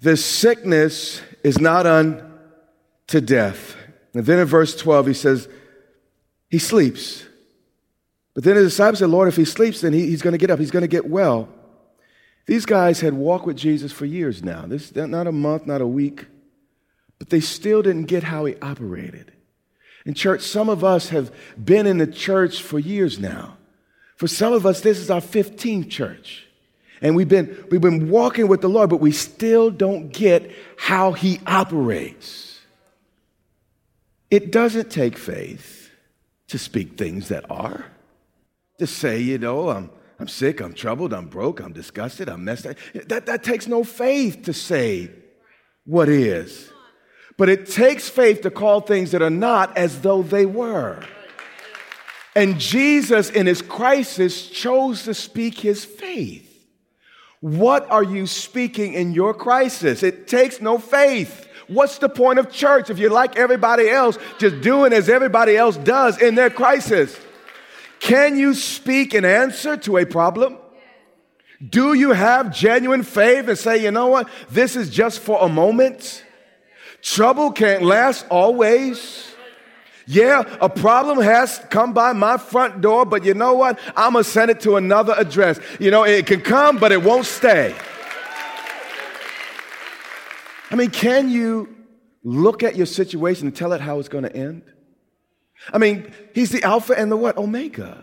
This 0.00 0.24
sickness 0.24 1.20
is 1.42 1.58
not 1.58 1.86
unto 1.86 3.20
death. 3.20 3.76
And 4.14 4.24
then 4.24 4.38
in 4.38 4.46
verse 4.46 4.76
12, 4.76 5.06
he 5.08 5.14
says, 5.14 5.48
He 6.48 6.58
sleeps. 6.58 7.24
But 8.34 8.44
then 8.44 8.56
his 8.56 8.72
disciples 8.72 9.00
said, 9.00 9.10
Lord, 9.10 9.28
if 9.28 9.36
he 9.36 9.44
sleeps, 9.44 9.80
then 9.80 9.92
he, 9.92 10.06
he's 10.06 10.22
going 10.22 10.32
to 10.32 10.38
get 10.38 10.50
up, 10.50 10.58
he's 10.58 10.70
going 10.70 10.82
to 10.82 10.88
get 10.88 11.08
well. 11.08 11.48
These 12.46 12.64
guys 12.64 13.00
had 13.00 13.12
walked 13.12 13.46
with 13.46 13.56
Jesus 13.56 13.92
for 13.92 14.06
years 14.06 14.42
now. 14.42 14.64
This 14.66 14.94
not 14.94 15.26
a 15.26 15.32
month, 15.32 15.66
not 15.66 15.82
a 15.82 15.86
week, 15.86 16.26
but 17.18 17.28
they 17.28 17.40
still 17.40 17.82
didn't 17.82 18.04
get 18.04 18.22
how 18.22 18.46
he 18.46 18.56
operated. 18.62 19.32
In 20.04 20.14
church, 20.14 20.42
some 20.42 20.68
of 20.68 20.84
us 20.84 21.08
have 21.10 21.32
been 21.62 21.86
in 21.86 21.98
the 21.98 22.06
church 22.06 22.62
for 22.62 22.78
years 22.78 23.18
now. 23.18 23.56
For 24.16 24.26
some 24.26 24.52
of 24.52 24.66
us, 24.66 24.80
this 24.80 24.98
is 24.98 25.10
our 25.10 25.20
15th 25.20 25.90
church. 25.90 26.46
And 27.00 27.14
we've 27.14 27.28
been, 27.28 27.64
we've 27.70 27.80
been 27.80 28.10
walking 28.10 28.48
with 28.48 28.60
the 28.60 28.68
Lord, 28.68 28.90
but 28.90 29.00
we 29.00 29.12
still 29.12 29.70
don't 29.70 30.12
get 30.12 30.50
how 30.76 31.12
He 31.12 31.40
operates. 31.46 32.60
It 34.30 34.50
doesn't 34.50 34.90
take 34.90 35.16
faith 35.16 35.90
to 36.48 36.58
speak 36.58 36.98
things 36.98 37.28
that 37.28 37.48
are. 37.50 37.86
To 38.78 38.86
say, 38.86 39.20
you 39.20 39.38
know, 39.38 39.70
I'm, 39.70 39.90
I'm 40.18 40.28
sick, 40.28 40.60
I'm 40.60 40.74
troubled, 40.74 41.12
I'm 41.12 41.26
broke, 41.26 41.60
I'm 41.60 41.72
disgusted, 41.72 42.28
I'm 42.28 42.44
messed 42.44 42.66
up. 42.66 42.76
That, 43.06 43.26
that 43.26 43.44
takes 43.44 43.66
no 43.66 43.84
faith 43.84 44.42
to 44.44 44.52
say 44.52 45.10
what 45.84 46.08
is. 46.08 46.70
But 47.38 47.48
it 47.48 47.70
takes 47.70 48.08
faith 48.08 48.42
to 48.42 48.50
call 48.50 48.82
things 48.82 49.12
that 49.12 49.22
are 49.22 49.30
not 49.30 49.74
as 49.78 50.02
though 50.02 50.22
they 50.22 50.44
were. 50.44 51.02
And 52.36 52.60
Jesus, 52.60 53.30
in 53.30 53.46
his 53.46 53.62
crisis, 53.62 54.48
chose 54.50 55.04
to 55.04 55.14
speak 55.14 55.58
his 55.58 55.84
faith. 55.84 56.44
What 57.40 57.88
are 57.90 58.02
you 58.02 58.26
speaking 58.26 58.92
in 58.94 59.12
your 59.12 59.32
crisis? 59.32 60.02
It 60.02 60.26
takes 60.26 60.60
no 60.60 60.78
faith. 60.78 61.46
What's 61.68 61.98
the 61.98 62.08
point 62.08 62.40
of 62.40 62.50
church 62.50 62.90
if 62.90 62.98
you're 62.98 63.10
like 63.10 63.36
everybody 63.36 63.88
else, 63.88 64.18
just 64.38 64.60
doing 64.60 64.92
as 64.92 65.08
everybody 65.08 65.56
else 65.56 65.76
does 65.76 66.20
in 66.20 66.34
their 66.34 66.50
crisis? 66.50 67.16
Can 68.00 68.36
you 68.36 68.54
speak 68.54 69.14
an 69.14 69.24
answer 69.24 69.76
to 69.78 69.98
a 69.98 70.06
problem? 70.06 70.58
Do 71.64 71.92
you 71.92 72.12
have 72.12 72.54
genuine 72.54 73.02
faith 73.02 73.48
and 73.48 73.58
say, 73.58 73.82
you 73.82 73.90
know 73.90 74.08
what, 74.08 74.28
this 74.50 74.74
is 74.76 74.90
just 74.90 75.20
for 75.20 75.38
a 75.40 75.48
moment? 75.48 76.24
Trouble 77.02 77.52
can't 77.52 77.82
last 77.82 78.26
always. 78.30 79.28
Yeah, 80.06 80.42
a 80.60 80.70
problem 80.70 81.20
has 81.20 81.60
come 81.68 81.92
by 81.92 82.14
my 82.14 82.38
front 82.38 82.80
door, 82.80 83.04
but 83.04 83.24
you 83.24 83.34
know 83.34 83.52
what? 83.54 83.78
I'm 83.94 84.14
going 84.14 84.24
to 84.24 84.30
send 84.30 84.50
it 84.50 84.60
to 84.60 84.76
another 84.76 85.14
address. 85.16 85.60
You 85.78 85.90
know, 85.90 86.04
it 86.04 86.26
can 86.26 86.40
come, 86.40 86.78
but 86.78 86.92
it 86.92 87.02
won't 87.02 87.26
stay. 87.26 87.74
I 90.70 90.76
mean, 90.76 90.90
can 90.90 91.28
you 91.28 91.76
look 92.22 92.62
at 92.62 92.74
your 92.74 92.86
situation 92.86 93.48
and 93.48 93.56
tell 93.56 93.72
it 93.74 93.80
how 93.82 93.98
it's 93.98 94.08
going 94.08 94.24
to 94.24 94.34
end? 94.34 94.62
I 95.72 95.78
mean, 95.78 96.12
he's 96.34 96.50
the 96.50 96.62
Alpha 96.62 96.98
and 96.98 97.12
the 97.12 97.16
what? 97.16 97.36
Omega. 97.36 98.02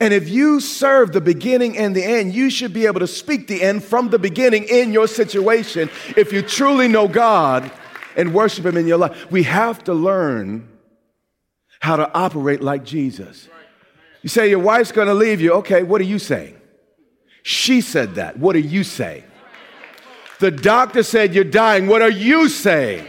And 0.00 0.12
if 0.12 0.28
you 0.28 0.60
serve 0.60 1.12
the 1.12 1.20
beginning 1.20 1.78
and 1.78 1.94
the 1.94 2.04
end, 2.04 2.34
you 2.34 2.50
should 2.50 2.72
be 2.72 2.86
able 2.86 3.00
to 3.00 3.06
speak 3.06 3.46
the 3.46 3.62
end 3.62 3.84
from 3.84 4.10
the 4.10 4.18
beginning 4.18 4.64
in 4.64 4.92
your 4.92 5.06
situation 5.06 5.88
if 6.16 6.32
you 6.32 6.42
truly 6.42 6.88
know 6.88 7.06
God 7.08 7.70
and 8.16 8.34
worship 8.34 8.66
Him 8.66 8.76
in 8.76 8.86
your 8.86 8.98
life. 8.98 9.30
We 9.30 9.44
have 9.44 9.84
to 9.84 9.94
learn 9.94 10.68
how 11.80 11.96
to 11.96 12.12
operate 12.12 12.62
like 12.62 12.84
Jesus. 12.84 13.48
You 14.22 14.28
say 14.28 14.50
your 14.50 14.58
wife's 14.58 14.92
going 14.92 15.08
to 15.08 15.14
leave 15.14 15.40
you. 15.40 15.52
Okay, 15.54 15.82
what 15.82 16.00
are 16.00 16.04
you 16.04 16.18
saying? 16.18 16.60
She 17.44 17.80
said 17.80 18.16
that. 18.16 18.38
What 18.38 18.56
are 18.56 18.60
you 18.60 18.82
saying? 18.82 19.22
The 20.40 20.50
doctor 20.50 21.04
said 21.04 21.32
you're 21.32 21.44
dying. 21.44 21.86
What 21.86 22.02
are 22.02 22.10
you 22.10 22.48
saying? 22.48 23.06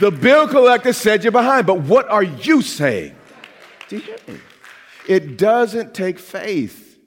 The 0.00 0.10
bill 0.10 0.48
collector 0.48 0.94
said 0.94 1.22
you're 1.22 1.32
behind. 1.32 1.66
But 1.66 1.80
what 1.80 2.08
are 2.08 2.22
you 2.22 2.62
saying? 2.62 3.14
Do 3.88 3.96
you 3.96 4.02
hear 4.02 4.16
me? 4.26 4.40
It 5.08 5.36
doesn't 5.36 5.94
take 5.94 6.18
faith 6.18 6.98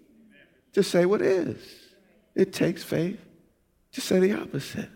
to 0.74 0.84
say 0.84 1.06
what 1.06 1.22
is. 1.22 1.58
It 2.36 2.52
takes 2.54 2.84
faith 2.84 3.20
to 3.94 4.02
say 4.02 4.20
the 4.20 4.34
opposite. 4.34 4.90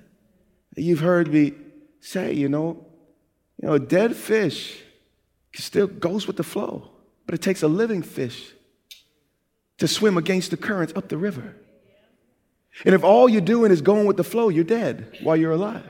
You've 0.76 1.00
heard 1.00 1.32
me 1.32 1.54
say, 2.02 2.34
you 2.34 2.50
know, 2.50 2.86
you 3.62 3.68
know, 3.68 3.74
a 3.74 3.80
dead 3.80 4.16
fish 4.16 4.82
still 5.54 5.88
goes 5.88 6.28
with 6.28 6.38
the 6.38 6.44
flow, 6.44 6.90
but 7.26 7.36
it 7.36 7.42
takes 7.42 7.64
a 7.64 7.68
living 7.68 8.02
fish 8.02 8.54
to 9.78 9.88
swim 9.88 10.18
against 10.18 10.52
the 10.52 10.58
currents 10.58 10.94
up 10.96 11.10
the 11.10 11.18
river. 11.18 11.56
And 12.86 12.96
if 12.96 13.04
all 13.04 13.28
you're 13.28 13.42
doing 13.42 13.72
is 13.72 13.82
going 13.82 14.06
with 14.06 14.18
the 14.18 14.24
flow, 14.24 14.50
you're 14.50 14.64
dead 14.64 15.18
while 15.22 15.36
you're 15.36 15.52
alive. 15.52 15.84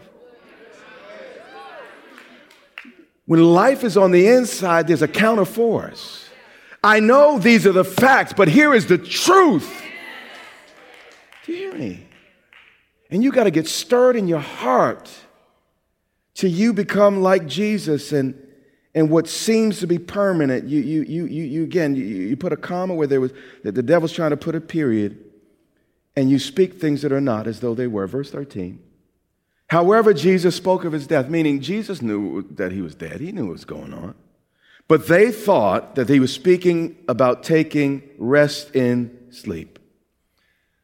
When 3.25 3.43
life 3.43 3.83
is 3.83 3.95
on 3.95 4.11
the 4.11 4.27
inside, 4.27 4.87
there's 4.87 5.03
a 5.03 5.07
counter 5.07 5.45
force. 5.45 6.28
I 6.83 6.99
know 6.99 7.39
these 7.39 7.67
are 7.67 7.71
the 7.71 7.83
facts, 7.83 8.33
but 8.33 8.47
here 8.47 8.73
is 8.73 8.85
the 8.87 8.97
truth. 8.97 9.83
Do 11.45 11.51
you 11.51 11.57
hear 11.57 11.73
me? 11.73 12.07
And 13.11 13.23
you 13.23 13.31
got 13.31 13.45
to 13.45 13.51
get 13.51 13.67
stirred 13.67 14.15
in 14.15 14.27
your 14.27 14.39
heart 14.39 15.09
till 16.35 16.51
you 16.51 16.73
become 16.73 17.21
like 17.21 17.47
Jesus 17.47 18.11
and 18.11 18.45
and 18.95 19.09
what 19.09 19.27
seems 19.27 19.79
to 19.79 19.87
be 19.87 19.99
permanent, 19.99 20.67
you, 20.67 20.81
you, 20.81 21.03
you, 21.03 21.25
you, 21.25 21.43
you 21.43 21.63
again, 21.63 21.95
you, 21.95 22.03
you 22.03 22.35
put 22.35 22.51
a 22.51 22.57
comma 22.57 22.95
where 22.95 23.07
there 23.07 23.21
was, 23.21 23.31
that 23.63 23.75
the 23.75 23.83
devil's 23.83 24.11
trying 24.11 24.31
to 24.31 24.37
put 24.37 24.55
a 24.55 24.61
period, 24.61 25.23
and 26.15 26.29
you 26.29 26.39
speak 26.39 26.73
things 26.73 27.03
that 27.03 27.11
are 27.11 27.21
not 27.21 27.45
as 27.45 27.59
though 27.59 27.75
they 27.75 27.85
were. 27.85 28.07
Verse 28.07 28.31
13. 28.31 28.81
However, 29.67 30.13
Jesus 30.13 30.55
spoke 30.55 30.83
of 30.85 30.93
his 30.93 31.05
death, 31.05 31.29
meaning 31.29 31.61
Jesus 31.61 32.01
knew 32.01 32.41
that 32.55 32.71
he 32.71 32.81
was 32.81 32.95
dead. 32.95 33.21
He 33.21 33.31
knew 33.31 33.45
what 33.45 33.53
was 33.53 33.65
going 33.65 33.93
on. 33.93 34.15
But 34.89 35.07
they 35.07 35.31
thought 35.31 35.93
that 35.95 36.09
he 36.09 36.19
was 36.19 36.33
speaking 36.33 36.97
about 37.07 37.43
taking 37.43 38.01
rest 38.17 38.75
in 38.75 39.17
sleep. 39.29 39.77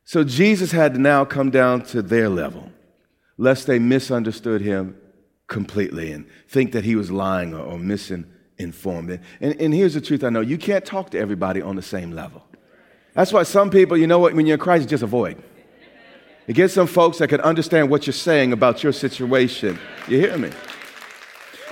So 0.03 0.23
Jesus 0.23 0.71
had 0.71 0.93
to 0.93 0.99
now 0.99 1.25
come 1.25 1.49
down 1.49 1.81
to 1.85 2.03
their 2.03 2.29
level, 2.29 2.71
lest 3.37 3.65
they 3.65 3.79
misunderstood 3.79 4.61
him 4.61 4.95
completely 5.47 6.11
and 6.11 6.27
think 6.47 6.71
that 6.73 6.83
he 6.85 6.95
was 6.95 7.09
lying 7.09 7.55
or, 7.55 7.61
or 7.61 7.79
misinformed. 7.79 9.19
And, 9.41 9.59
and 9.59 9.73
here's 9.73 9.95
the 9.95 10.01
truth 10.01 10.23
I 10.23 10.29
know 10.29 10.41
you 10.41 10.59
can't 10.59 10.85
talk 10.85 11.09
to 11.09 11.19
everybody 11.19 11.59
on 11.63 11.75
the 11.75 11.81
same 11.81 12.11
level. 12.11 12.45
That's 13.15 13.33
why 13.33 13.41
some 13.41 13.71
people, 13.71 13.97
you 13.97 14.05
know 14.05 14.19
what, 14.19 14.35
when 14.35 14.45
you're 14.45 14.53
in 14.53 14.59
Christ, 14.59 14.87
just 14.87 15.01
avoid. 15.01 15.41
You 16.45 16.53
get 16.53 16.69
some 16.69 16.85
folks 16.85 17.17
that 17.17 17.29
can 17.29 17.41
understand 17.41 17.89
what 17.89 18.05
you're 18.05 18.13
saying 18.13 18.53
about 18.53 18.83
your 18.83 18.93
situation. 18.93 19.79
You 20.07 20.19
hear 20.19 20.37
me? 20.37 20.51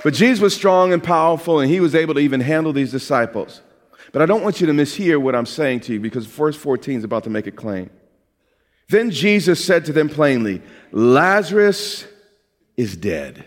But 0.04 0.12
Jesus 0.12 0.38
was 0.38 0.54
strong 0.54 0.92
and 0.92 1.02
powerful, 1.02 1.60
and 1.60 1.70
he 1.70 1.80
was 1.80 1.94
able 1.94 2.12
to 2.12 2.20
even 2.20 2.40
handle 2.40 2.74
these 2.74 2.90
disciples. 2.90 3.62
But 4.12 4.20
I 4.20 4.26
don't 4.26 4.44
want 4.44 4.60
you 4.60 4.66
to 4.66 4.72
mishear 4.74 5.18
what 5.20 5.34
I'm 5.34 5.46
saying 5.46 5.80
to 5.80 5.94
you 5.94 5.98
because 5.98 6.26
verse 6.26 6.54
14 6.56 6.98
is 6.98 7.04
about 7.04 7.24
to 7.24 7.30
make 7.30 7.46
a 7.46 7.50
claim. 7.50 7.88
Then 8.90 9.10
Jesus 9.10 9.64
said 9.64 9.86
to 9.86 9.94
them 9.94 10.10
plainly, 10.10 10.60
Lazarus 10.92 12.06
is 12.76 12.98
dead. 12.98 13.46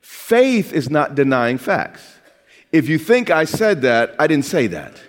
Faith 0.00 0.72
is 0.72 0.88
not 0.88 1.16
denying 1.16 1.58
facts. 1.58 2.14
If 2.70 2.88
you 2.88 2.96
think 2.96 3.30
I 3.30 3.44
said 3.44 3.82
that, 3.82 4.14
I 4.20 4.28
didn't 4.28 4.44
say 4.44 4.68
that. 4.68 5.02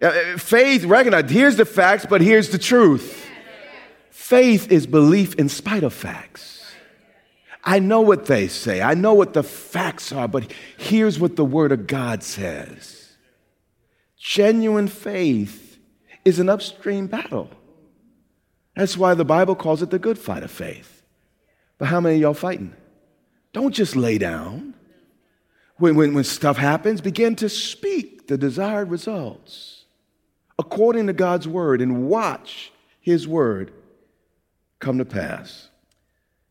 Uh, 0.00 0.06
uh, 0.06 0.38
faith, 0.38 0.84
recognize, 0.84 1.28
here's 1.28 1.56
the 1.56 1.64
facts, 1.64 2.06
but 2.08 2.20
here's 2.20 2.50
the 2.50 2.58
truth. 2.58 3.26
Faith 4.10 4.70
is 4.70 4.86
belief 4.86 5.34
in 5.34 5.48
spite 5.48 5.82
of 5.82 5.92
facts. 5.92 6.59
I 7.62 7.78
know 7.78 8.00
what 8.00 8.26
they 8.26 8.48
say, 8.48 8.80
I 8.80 8.94
know 8.94 9.14
what 9.14 9.34
the 9.34 9.42
facts 9.42 10.12
are, 10.12 10.28
but 10.28 10.50
here's 10.78 11.18
what 11.18 11.36
the 11.36 11.44
Word 11.44 11.72
of 11.72 11.86
God 11.86 12.22
says. 12.22 13.16
Genuine 14.16 14.88
faith 14.88 15.78
is 16.24 16.38
an 16.38 16.48
upstream 16.48 17.06
battle. 17.06 17.50
That's 18.76 18.96
why 18.96 19.14
the 19.14 19.24
Bible 19.24 19.54
calls 19.54 19.82
it 19.82 19.90
the 19.90 19.98
good 19.98 20.18
fight 20.18 20.42
of 20.42 20.50
faith. 20.50 21.02
But 21.78 21.88
how 21.88 22.00
many 22.00 22.16
of 22.16 22.20
y'all 22.20 22.34
fighting? 22.34 22.74
Don't 23.52 23.74
just 23.74 23.96
lay 23.96 24.18
down. 24.18 24.74
When, 25.76 25.96
when, 25.96 26.12
when 26.12 26.24
stuff 26.24 26.58
happens, 26.58 27.00
begin 27.00 27.36
to 27.36 27.48
speak 27.48 28.26
the 28.26 28.36
desired 28.36 28.90
results 28.90 29.84
according 30.58 31.06
to 31.06 31.14
God's 31.14 31.48
word 31.48 31.80
and 31.80 32.06
watch 32.06 32.70
his 33.00 33.26
word 33.26 33.72
come 34.78 34.98
to 34.98 35.06
pass. 35.06 35.69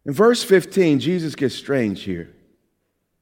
In 0.09 0.15
verse 0.15 0.41
15, 0.41 0.99
Jesus 1.01 1.35
gets 1.35 1.53
strange 1.53 2.01
here. 2.01 2.33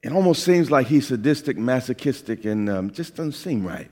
It 0.02 0.10
almost 0.10 0.42
seems 0.42 0.70
like 0.70 0.86
he's 0.86 1.08
sadistic, 1.08 1.58
masochistic, 1.58 2.46
and 2.46 2.66
um, 2.70 2.90
just 2.92 3.14
doesn't 3.14 3.32
seem 3.32 3.66
right. 3.66 3.90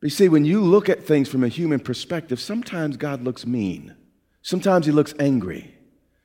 But 0.00 0.06
you 0.06 0.08
see, 0.08 0.30
when 0.30 0.46
you 0.46 0.62
look 0.62 0.88
at 0.88 1.04
things 1.04 1.28
from 1.28 1.44
a 1.44 1.48
human 1.48 1.78
perspective, 1.78 2.40
sometimes 2.40 2.96
God 2.96 3.22
looks 3.22 3.44
mean. 3.44 3.94
Sometimes 4.40 4.86
he 4.86 4.92
looks 4.92 5.12
angry. 5.20 5.74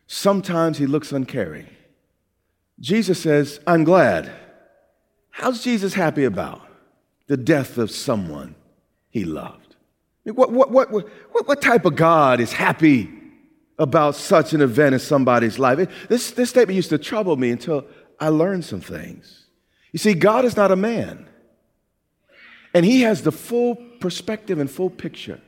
Sometimes 0.07 0.77
he 0.77 0.85
looks 0.85 1.11
uncaring. 1.11 1.67
Jesus 2.79 3.21
says, 3.21 3.59
I'm 3.67 3.83
glad. 3.83 4.31
How's 5.29 5.61
Jesus 5.61 5.93
happy 5.93 6.23
about 6.23 6.61
the 7.27 7.35
death 7.35 7.77
of 7.77 7.91
someone 7.91 8.55
he 9.09 9.25
loved? 9.25 9.75
What, 10.23 10.53
what, 10.53 10.71
what, 10.71 10.89
what, 10.89 11.09
what 11.45 11.61
type 11.61 11.83
of 11.83 11.97
God 11.97 12.39
is 12.39 12.53
happy 12.53 13.14
about 13.77 14.15
such 14.15 14.53
an 14.53 14.61
event 14.61 14.93
in 14.93 14.99
somebody's 14.99 15.59
life? 15.59 15.89
This, 16.07 16.31
this 16.31 16.49
statement 16.49 16.75
used 16.75 16.89
to 16.89 16.97
trouble 16.97 17.35
me 17.35 17.51
until 17.51 17.85
I 18.19 18.29
learned 18.29 18.65
some 18.65 18.81
things. 18.81 19.45
You 19.91 19.99
see, 19.99 20.13
God 20.13 20.45
is 20.45 20.57
not 20.57 20.71
a 20.71 20.75
man, 20.75 21.27
and 22.73 22.85
he 22.85 23.01
has 23.01 23.21
the 23.21 23.31
full 23.31 23.75
perspective 23.99 24.59
and 24.59 24.69
full 24.69 24.89
picture. 24.89 25.39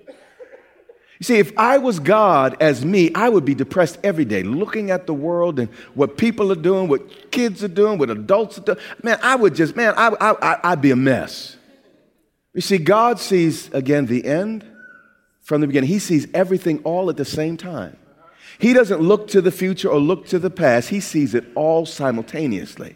You 1.20 1.24
see, 1.24 1.40
if 1.40 1.58
I 1.58 1.80
was 1.80 2.00
God 2.00 2.56
as 2.62 2.86
me, 2.86 3.12
I 3.16 3.30
would 3.30 3.44
be 3.44 3.56
depressed 3.56 3.98
every 4.04 4.26
day 4.26 4.44
looking 4.44 4.92
at 4.92 5.08
the 5.08 5.16
world 5.16 5.60
and 5.60 5.70
what 5.96 6.16
people 6.16 6.52
are 6.52 6.56
doing, 6.56 6.88
what 6.88 7.32
kids 7.32 7.63
are 7.63 7.68
doing, 7.70 7.98
what 7.98 8.12
adults 8.12 8.60
are 8.60 8.62
doing. 8.62 8.78
Man, 9.02 9.18
I 9.24 9.36
would 9.36 9.56
just, 9.56 9.76
man, 9.76 9.96
I, 9.98 10.16
I, 10.22 10.60
I'd 10.63 10.82
be 10.82 10.92
a 10.92 10.96
mess. 10.96 11.58
You 12.54 12.62
see, 12.62 12.78
God 12.78 13.20
sees, 13.20 13.74
again, 13.74 14.06
the 14.06 14.26
end 14.26 14.63
from 15.42 15.62
the 15.62 15.68
beginning. 15.68 15.90
He 15.90 16.00
sees 16.00 16.28
everything 16.34 16.80
all 16.84 17.10
at 17.10 17.18
the 17.18 17.26
same 17.26 17.58
time. 17.58 17.98
He 18.60 18.74
doesn't 18.74 19.02
look 19.02 19.28
to 19.30 19.41
the 19.41 19.52
future 19.52 19.89
or 19.89 20.00
look 20.00 20.28
to 20.28 20.39
the 20.39 20.50
past, 20.50 20.89
He 20.89 21.00
sees 21.00 21.36
it 21.36 21.46
all 21.56 21.86
simultaneously. 21.86 22.96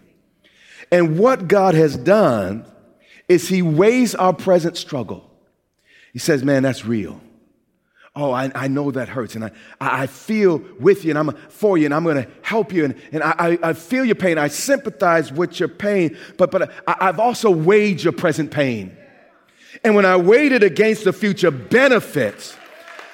And 0.91 1.17
what 1.17 1.47
God 1.47 1.75
has 1.75 1.95
done 1.95 2.65
is 3.29 3.47
He 3.47 3.61
weighs 3.61 4.15
our 4.15 4.33
present 4.33 4.77
struggle. 4.77 5.29
He 6.13 6.19
says, 6.19 6.43
Man, 6.43 6.63
that's 6.63 6.85
real. 6.85 7.21
Oh, 8.13 8.33
I, 8.33 8.51
I 8.53 8.67
know 8.67 8.91
that 8.91 9.07
hurts, 9.07 9.35
and 9.35 9.45
I, 9.45 9.51
I 9.79 10.07
feel 10.07 10.61
with 10.81 11.05
you, 11.05 11.11
and 11.11 11.19
I'm 11.19 11.31
for 11.47 11.77
you, 11.77 11.85
and 11.85 11.93
I'm 11.93 12.03
going 12.03 12.21
to 12.21 12.29
help 12.41 12.73
you, 12.73 12.83
and, 12.83 12.95
and 13.13 13.23
I, 13.23 13.57
I 13.63 13.71
feel 13.71 14.03
your 14.03 14.15
pain. 14.15 14.37
I 14.37 14.49
sympathize 14.49 15.31
with 15.31 15.61
your 15.61 15.69
pain, 15.69 16.17
but, 16.37 16.51
but 16.51 16.69
I, 16.85 16.97
I've 16.99 17.19
also 17.21 17.49
weighed 17.49 18.03
your 18.03 18.11
present 18.11 18.51
pain. 18.51 18.97
And 19.85 19.95
when 19.95 20.05
I 20.05 20.17
weighed 20.17 20.51
it 20.51 20.61
against 20.61 21.05
the 21.05 21.13
future 21.13 21.51
benefits, 21.51 22.57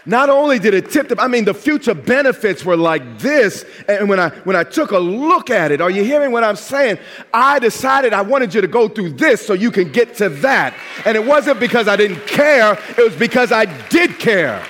not 0.07 0.29
only 0.29 0.57
did 0.57 0.73
it 0.73 0.89
tip 0.89 1.09
the, 1.09 1.19
I 1.21 1.27
mean, 1.27 1.43
the 1.43 1.53
future 1.53 1.93
benefits 1.93 2.63
were 2.63 2.77
like 2.77 3.19
this. 3.19 3.65
And 3.89 4.07
when 4.07 4.19
I, 4.19 4.29
when 4.29 4.55
I 4.55 4.63
took 4.63 4.91
a 4.91 4.99
look 4.99 5.49
at 5.49 5.71
it, 5.71 5.81
are 5.81 5.89
you 5.89 6.03
hearing 6.03 6.31
what 6.31 6.45
I'm 6.45 6.55
saying? 6.55 6.97
I 7.33 7.59
decided 7.59 8.13
I 8.13 8.21
wanted 8.21 8.53
you 8.53 8.61
to 8.61 8.67
go 8.67 8.87
through 8.87 9.11
this 9.11 9.45
so 9.45 9.53
you 9.53 9.69
can 9.69 9.91
get 9.91 10.15
to 10.15 10.29
that. 10.29 10.73
And 11.05 11.17
it 11.17 11.25
wasn't 11.25 11.59
because 11.59 11.89
I 11.89 11.97
didn't 11.97 12.25
care, 12.25 12.79
it 12.97 13.03
was 13.03 13.15
because 13.17 13.51
I 13.51 13.65
did 13.89 14.17
care. 14.17 14.65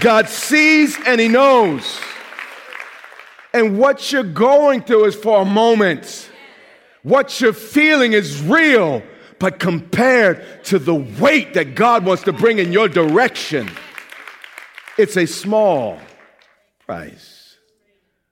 God 0.00 0.28
sees 0.28 0.98
and 1.06 1.20
He 1.20 1.28
knows. 1.28 2.00
And 3.54 3.78
what 3.78 4.10
you're 4.10 4.24
going 4.24 4.82
through 4.82 5.04
is 5.04 5.14
for 5.14 5.42
a 5.42 5.44
moment. 5.44 6.30
What 7.04 7.40
you're 7.40 7.52
feeling 7.52 8.12
is 8.12 8.42
real, 8.42 9.02
but 9.38 9.58
compared 9.60 10.64
to 10.64 10.78
the 10.78 10.94
weight 10.94 11.54
that 11.54 11.74
God 11.76 12.04
wants 12.04 12.22
to 12.24 12.32
bring 12.32 12.58
in 12.58 12.72
your 12.72 12.88
direction, 12.88 13.68
it's 14.98 15.16
a 15.16 15.26
small 15.26 15.98
price. 16.84 17.56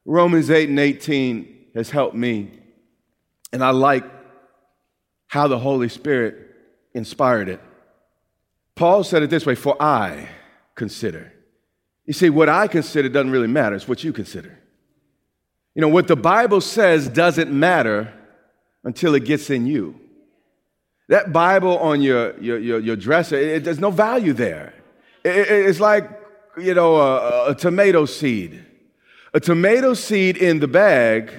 Romans 0.04 0.50
8 0.50 0.68
and 0.68 0.78
18 0.78 1.66
has 1.74 1.90
helped 1.90 2.16
me, 2.16 2.50
and 3.52 3.62
I 3.62 3.70
like 3.70 4.04
how 5.28 5.46
the 5.46 5.58
Holy 5.58 5.88
Spirit 5.88 6.36
inspired 6.94 7.48
it. 7.48 7.60
Paul 8.74 9.04
said 9.04 9.22
it 9.22 9.30
this 9.30 9.46
way 9.46 9.54
For 9.54 9.80
I 9.80 10.28
consider. 10.74 11.32
You 12.06 12.12
see, 12.12 12.30
what 12.30 12.48
I 12.48 12.66
consider 12.66 13.08
doesn't 13.08 13.30
really 13.30 13.46
matter, 13.46 13.76
it's 13.76 13.86
what 13.86 14.02
you 14.02 14.12
consider. 14.12 14.58
You 15.74 15.82
know, 15.82 15.88
what 15.88 16.08
the 16.08 16.16
Bible 16.16 16.60
says 16.60 17.08
doesn't 17.08 17.52
matter 17.52 18.12
until 18.82 19.14
it 19.14 19.24
gets 19.24 19.50
in 19.50 19.66
you. 19.66 20.00
That 21.08 21.32
Bible 21.32 21.78
on 21.78 22.02
your, 22.02 22.38
your, 22.40 22.58
your, 22.58 22.80
your 22.80 22.96
dresser, 22.96 23.36
it, 23.36 23.64
there's 23.64 23.78
no 23.78 23.90
value 23.90 24.32
there. 24.32 24.74
It, 25.22 25.36
it, 25.36 25.66
it's 25.68 25.80
like 25.80 26.19
you 26.60 26.74
know, 26.74 26.96
a, 26.96 27.50
a 27.50 27.54
tomato 27.54 28.06
seed. 28.06 28.64
A 29.32 29.40
tomato 29.40 29.94
seed 29.94 30.36
in 30.36 30.60
the 30.60 30.68
bag 30.68 31.32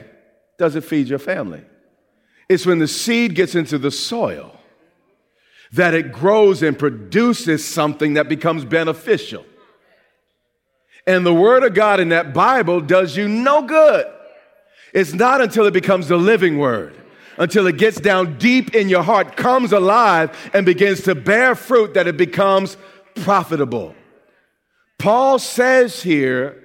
doesn't 0.58 0.84
feed 0.84 1.08
your 1.08 1.20
family. 1.20 1.64
It's 2.48 2.66
when 2.66 2.80
the 2.80 2.88
seed 2.88 3.36
gets 3.36 3.56
into 3.56 3.78
the 3.78 3.92
soil 3.92 4.58
that 5.74 5.94
it 5.94 6.12
grows 6.12 6.62
and 6.62 6.78
produces 6.78 7.66
something 7.66 8.16
that 8.16 8.28
becomes 8.28 8.66
beneficial. 8.66 9.46
And 11.08 11.26
the 11.26 11.34
Word 11.34 11.64
of 11.64 11.74
God 11.74 12.00
in 12.00 12.10
that 12.10 12.34
Bible 12.34 12.82
does 12.82 13.16
you 13.16 13.28
no 13.28 13.64
good. 13.64 14.06
It's 14.94 15.14
not 15.14 15.42
until 15.42 15.66
it 15.66 15.74
becomes 15.74 16.10
the 16.10 16.18
living 16.18 16.58
Word, 16.58 16.94
until 17.38 17.68
it 17.68 17.78
gets 17.78 18.00
down 18.00 18.38
deep 18.38 18.76
in 18.76 18.90
your 18.90 19.04
heart, 19.04 19.38
comes 19.38 19.72
alive, 19.72 20.38
and 20.54 20.66
begins 20.66 21.02
to 21.04 21.16
bear 21.16 21.56
fruit 21.56 21.94
that 21.94 22.08
it 22.08 22.18
becomes 22.18 22.78
profitable. 23.16 23.96
Paul 25.02 25.40
says 25.40 26.04
here, 26.04 26.58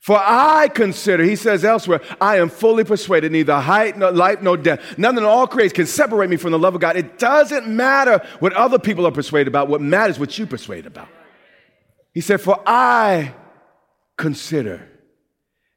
for 0.00 0.18
I 0.18 0.68
consider, 0.68 1.22
he 1.22 1.36
says 1.36 1.64
elsewhere, 1.64 2.00
I 2.20 2.38
am 2.38 2.48
fully 2.48 2.82
persuaded 2.82 3.30
neither 3.30 3.60
height, 3.60 3.96
nor 3.96 4.10
life, 4.10 4.42
nor 4.42 4.56
death, 4.56 4.98
none 4.98 5.16
in 5.16 5.22
all 5.22 5.46
creation 5.46 5.76
can 5.76 5.86
separate 5.86 6.28
me 6.28 6.36
from 6.36 6.50
the 6.50 6.58
love 6.58 6.74
of 6.74 6.80
God. 6.80 6.96
It 6.96 7.18
doesn't 7.18 7.68
matter 7.68 8.20
what 8.40 8.52
other 8.54 8.78
people 8.78 9.06
are 9.06 9.12
persuaded 9.12 9.46
about. 9.46 9.68
What 9.68 9.80
matters 9.80 10.18
what 10.18 10.36
you 10.38 10.46
persuade 10.46 10.86
about. 10.86 11.08
He 12.12 12.20
said, 12.20 12.40
for 12.40 12.60
I 12.66 13.34
consider. 14.16 14.88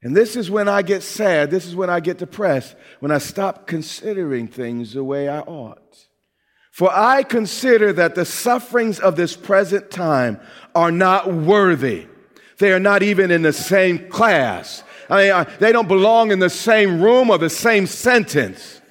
And 0.02 0.15
this 0.15 0.36
is 0.36 0.50
when 0.50 0.67
I 0.67 0.82
get 0.82 1.04
sad. 1.04 1.52
This 1.52 1.65
is 1.65 1.76
when 1.76 1.89
I 1.89 2.00
get 2.00 2.17
depressed, 2.17 2.76
when 3.00 3.12
I 3.12 3.17
stop 3.17 3.67
considering 3.67 4.48
things 4.48 4.93
the 4.93 5.04
way 5.04 5.28
I 5.28 5.41
ought. 5.41 6.08
For 6.71 6.91
I 6.91 7.24
consider 7.24 7.93
that 7.93 8.15
the 8.15 8.26
sufferings 8.26 9.00
of 9.00 9.15
this 9.15 9.36
present 9.36 9.91
time 9.91 10.41
are 10.75 10.91
not 10.91 11.33
worthy. 11.33 12.07
They 12.57 12.71
are 12.71 12.79
not 12.79 13.03
even 13.03 13.31
in 13.31 13.41
the 13.41 13.53
same 13.53 14.09
class. 14.09 14.83
I 15.09 15.23
mean, 15.23 15.31
uh, 15.31 15.49
they 15.59 15.71
don't 15.71 15.88
belong 15.88 16.31
in 16.31 16.39
the 16.39 16.49
same 16.49 17.01
room 17.01 17.29
or 17.29 17.38
the 17.38 17.49
same 17.49 17.88
sentence. 17.88 18.81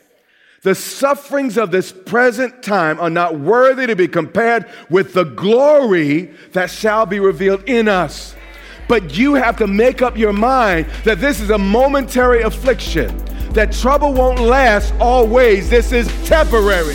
The 0.63 0.75
sufferings 0.75 1.59
of 1.59 1.71
this 1.71 1.93
present 1.93 2.63
time 2.63 2.99
are 2.99 3.11
not 3.11 3.39
worthy 3.39 3.87
to 3.87 3.95
be 3.95 4.09
compared 4.09 4.67
with 4.89 5.13
the 5.13 5.25
glory 5.25 6.33
that 6.53 6.71
shall 6.71 7.05
be 7.05 7.21
revealed 7.21 7.65
in 7.69 7.87
us. 7.87 8.35
But 8.89 9.17
you 9.17 9.35
have 9.35 9.57
to 9.59 9.67
make 9.67 10.03
up 10.03 10.17
your 10.17 10.33
mind 10.33 10.87
that 11.05 11.21
this 11.21 11.41
is 11.41 11.51
a 11.51 11.59
momentary 11.59 12.43
affliction, 12.43 13.17
that 13.51 13.73
trouble 13.73 14.15
won't 14.15 14.41
last 14.41 14.95
always. 15.01 15.69
This 15.69 15.93
is 15.93 16.07
temporary. 16.27 16.95